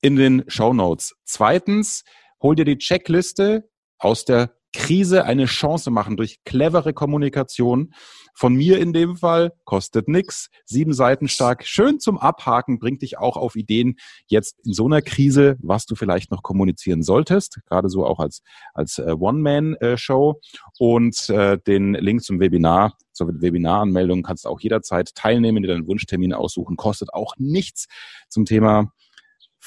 in 0.00 0.16
den 0.16 0.44
Show 0.46 0.72
Notes. 0.72 1.14
Zweitens, 1.24 2.04
hol 2.40 2.54
dir 2.54 2.64
die 2.64 2.78
Checkliste 2.78 3.68
aus 3.98 4.24
der 4.24 4.59
Krise 4.72 5.24
eine 5.24 5.46
Chance 5.46 5.90
machen 5.90 6.16
durch 6.16 6.42
clevere 6.44 6.92
Kommunikation. 6.92 7.92
Von 8.34 8.54
mir 8.54 8.78
in 8.78 8.92
dem 8.92 9.16
Fall 9.16 9.52
kostet 9.64 10.08
nix, 10.08 10.48
sieben 10.64 10.92
Seiten 10.92 11.28
stark, 11.28 11.66
schön 11.66 11.98
zum 11.98 12.18
Abhaken, 12.18 12.78
bringt 12.78 13.02
dich 13.02 13.18
auch 13.18 13.36
auf 13.36 13.56
Ideen. 13.56 13.96
Jetzt 14.26 14.56
in 14.64 14.72
so 14.72 14.86
einer 14.86 15.02
Krise, 15.02 15.56
was 15.60 15.86
du 15.86 15.94
vielleicht 15.94 16.30
noch 16.30 16.42
kommunizieren 16.42 17.02
solltest, 17.02 17.60
gerade 17.66 17.88
so 17.88 18.06
auch 18.06 18.20
als 18.20 18.42
als 18.72 18.98
äh, 18.98 19.12
One-Man-Show 19.18 20.40
und 20.78 21.28
äh, 21.30 21.58
den 21.58 21.94
Link 21.94 22.22
zum 22.22 22.40
Webinar 22.40 22.96
zur 23.12 23.28
Webinaranmeldung 23.40 24.22
kannst 24.22 24.44
du 24.44 24.48
auch 24.48 24.60
jederzeit 24.60 25.14
teilnehmen, 25.14 25.62
dir 25.62 25.68
deinen 25.68 25.86
Wunschtermin 25.86 26.32
aussuchen, 26.32 26.76
kostet 26.76 27.12
auch 27.12 27.34
nichts 27.36 27.86
zum 28.28 28.46
Thema 28.46 28.92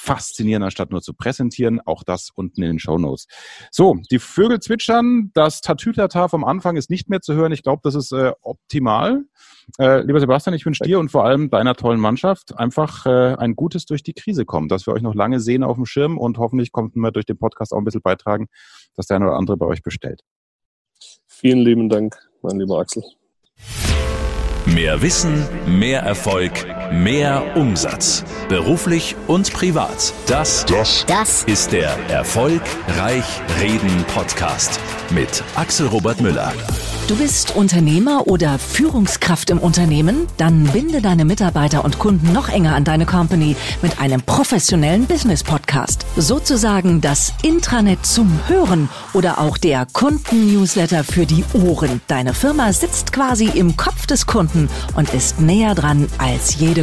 faszinieren, 0.04 0.64
anstatt 0.64 0.92
nur 0.92 1.02
zu 1.02 1.14
präsentieren. 1.14 1.80
Auch 1.86 2.04
das 2.04 2.30
unten 2.36 2.62
in 2.62 2.72
den 2.72 2.80
Show 2.80 2.98
Notes. 2.98 3.28
So, 3.72 3.98
die 4.12 4.20
Vögel 4.20 4.60
zwitschern. 4.60 5.32
Das 5.34 5.62
Tatütata 5.62 6.28
vom 6.28 6.44
Anfang 6.44 6.76
ist 6.76 6.90
nicht 6.90 7.10
mehr 7.10 7.22
zu 7.22 7.34
hören. 7.34 7.54
Ich 7.54 7.64
glaube, 7.64 7.82
das 7.84 7.96
ist 7.96 8.12
äh, 8.12 8.34
optimal. 8.42 9.24
Äh, 9.80 10.02
lieber 10.02 10.20
Sebastian, 10.20 10.54
ich 10.54 10.66
wünsche 10.66 10.84
dir 10.84 11.00
und 11.00 11.10
vor 11.10 11.26
allem 11.26 11.50
deiner 11.50 11.76
tollen 11.76 12.02
Mannschaft 12.02 12.58
einfach 12.58 13.06
äh, 13.06 13.36
ein 13.36 13.56
gutes 13.56 13.86
durch 13.86 14.04
die 14.04 14.14
Krise 14.14 14.44
kommen, 14.44 14.68
dass 14.68 14.86
wir 14.86 14.94
euch 14.94 15.02
noch 15.02 15.16
lange 15.16 15.40
sehen 15.40 15.64
auf 15.64 15.78
dem 15.78 15.86
Schirm 15.86 16.18
und 16.18 16.38
hoffentlich 16.38 16.74
kommt 16.74 16.96
wir 16.96 17.12
durch 17.12 17.26
den 17.26 17.38
Podcast 17.38 17.72
auch 17.74 17.78
ein 17.78 17.86
bisschen 17.86 18.02
beitragen, 18.02 18.48
dass 18.96 19.08
der 19.08 19.16
eine 19.16 19.28
oder 19.28 19.38
andere 19.38 19.56
bei 19.56 19.66
euch 19.66 19.82
bestellt. 19.84 20.22
Vielen 21.28 21.60
lieben 21.60 21.88
Dank, 21.88 22.18
mein 22.42 22.60
lieber 22.60 22.80
Axel. 22.80 23.04
Mehr 24.66 25.02
Wissen, 25.02 25.48
mehr 25.66 26.02
Erfolg, 26.02 26.52
mehr 26.94 27.56
Umsatz. 27.56 28.24
Beruflich 28.50 29.16
und 29.28 29.52
privat. 29.52 30.14
Das, 30.28 30.66
das, 30.66 31.06
das 31.08 31.44
ist 31.46 31.72
der 31.72 31.98
Erfolgreich 32.10 33.26
Reden 33.60 34.06
Podcast 34.14 34.80
mit 35.10 35.44
Axel 35.56 35.88
Robert 35.88 36.22
Müller. 36.22 36.54
Du 37.08 37.18
bist 37.18 37.54
Unternehmer 37.58 38.28
oder 38.28 38.58
Führungskraft 38.58 39.50
im 39.50 39.58
Unternehmen? 39.58 40.26
Dann 40.38 40.64
binde 40.64 41.02
deine 41.02 41.26
Mitarbeiter 41.26 41.84
und 41.84 42.00
Kunden 42.00 42.32
noch 42.32 42.48
enger 42.48 42.76
an 42.76 42.86
deine 42.86 43.06
Company 43.06 43.58
mit 43.82 44.00
einem 44.00 44.22
professionellen 44.22 45.06
Business 45.06 45.44
Podcast. 45.44 46.06
Sozusagen 46.16 47.02
das 47.02 47.34
Intranet 47.44 48.06
zum 48.06 48.40
Hören 48.48 48.88
oder 49.12 49.40
auch 49.40 49.58
der 49.58 49.86
Kunden-Newsletter 49.92 51.04
für 51.04 51.26
die 51.26 51.44
Ohren. 51.54 52.00
Deine 52.08 52.34
Firma 52.34 52.72
sitzt 52.72 53.12
quasi 53.12 53.48
im 53.48 53.76
Kopf 53.76 54.08
des 54.08 54.26
Kunden 54.26 54.70
und 54.96 55.14
ist 55.14 55.42
näher 55.42 55.76
dran 55.76 56.08
als 56.20 56.56
jede 56.56 56.83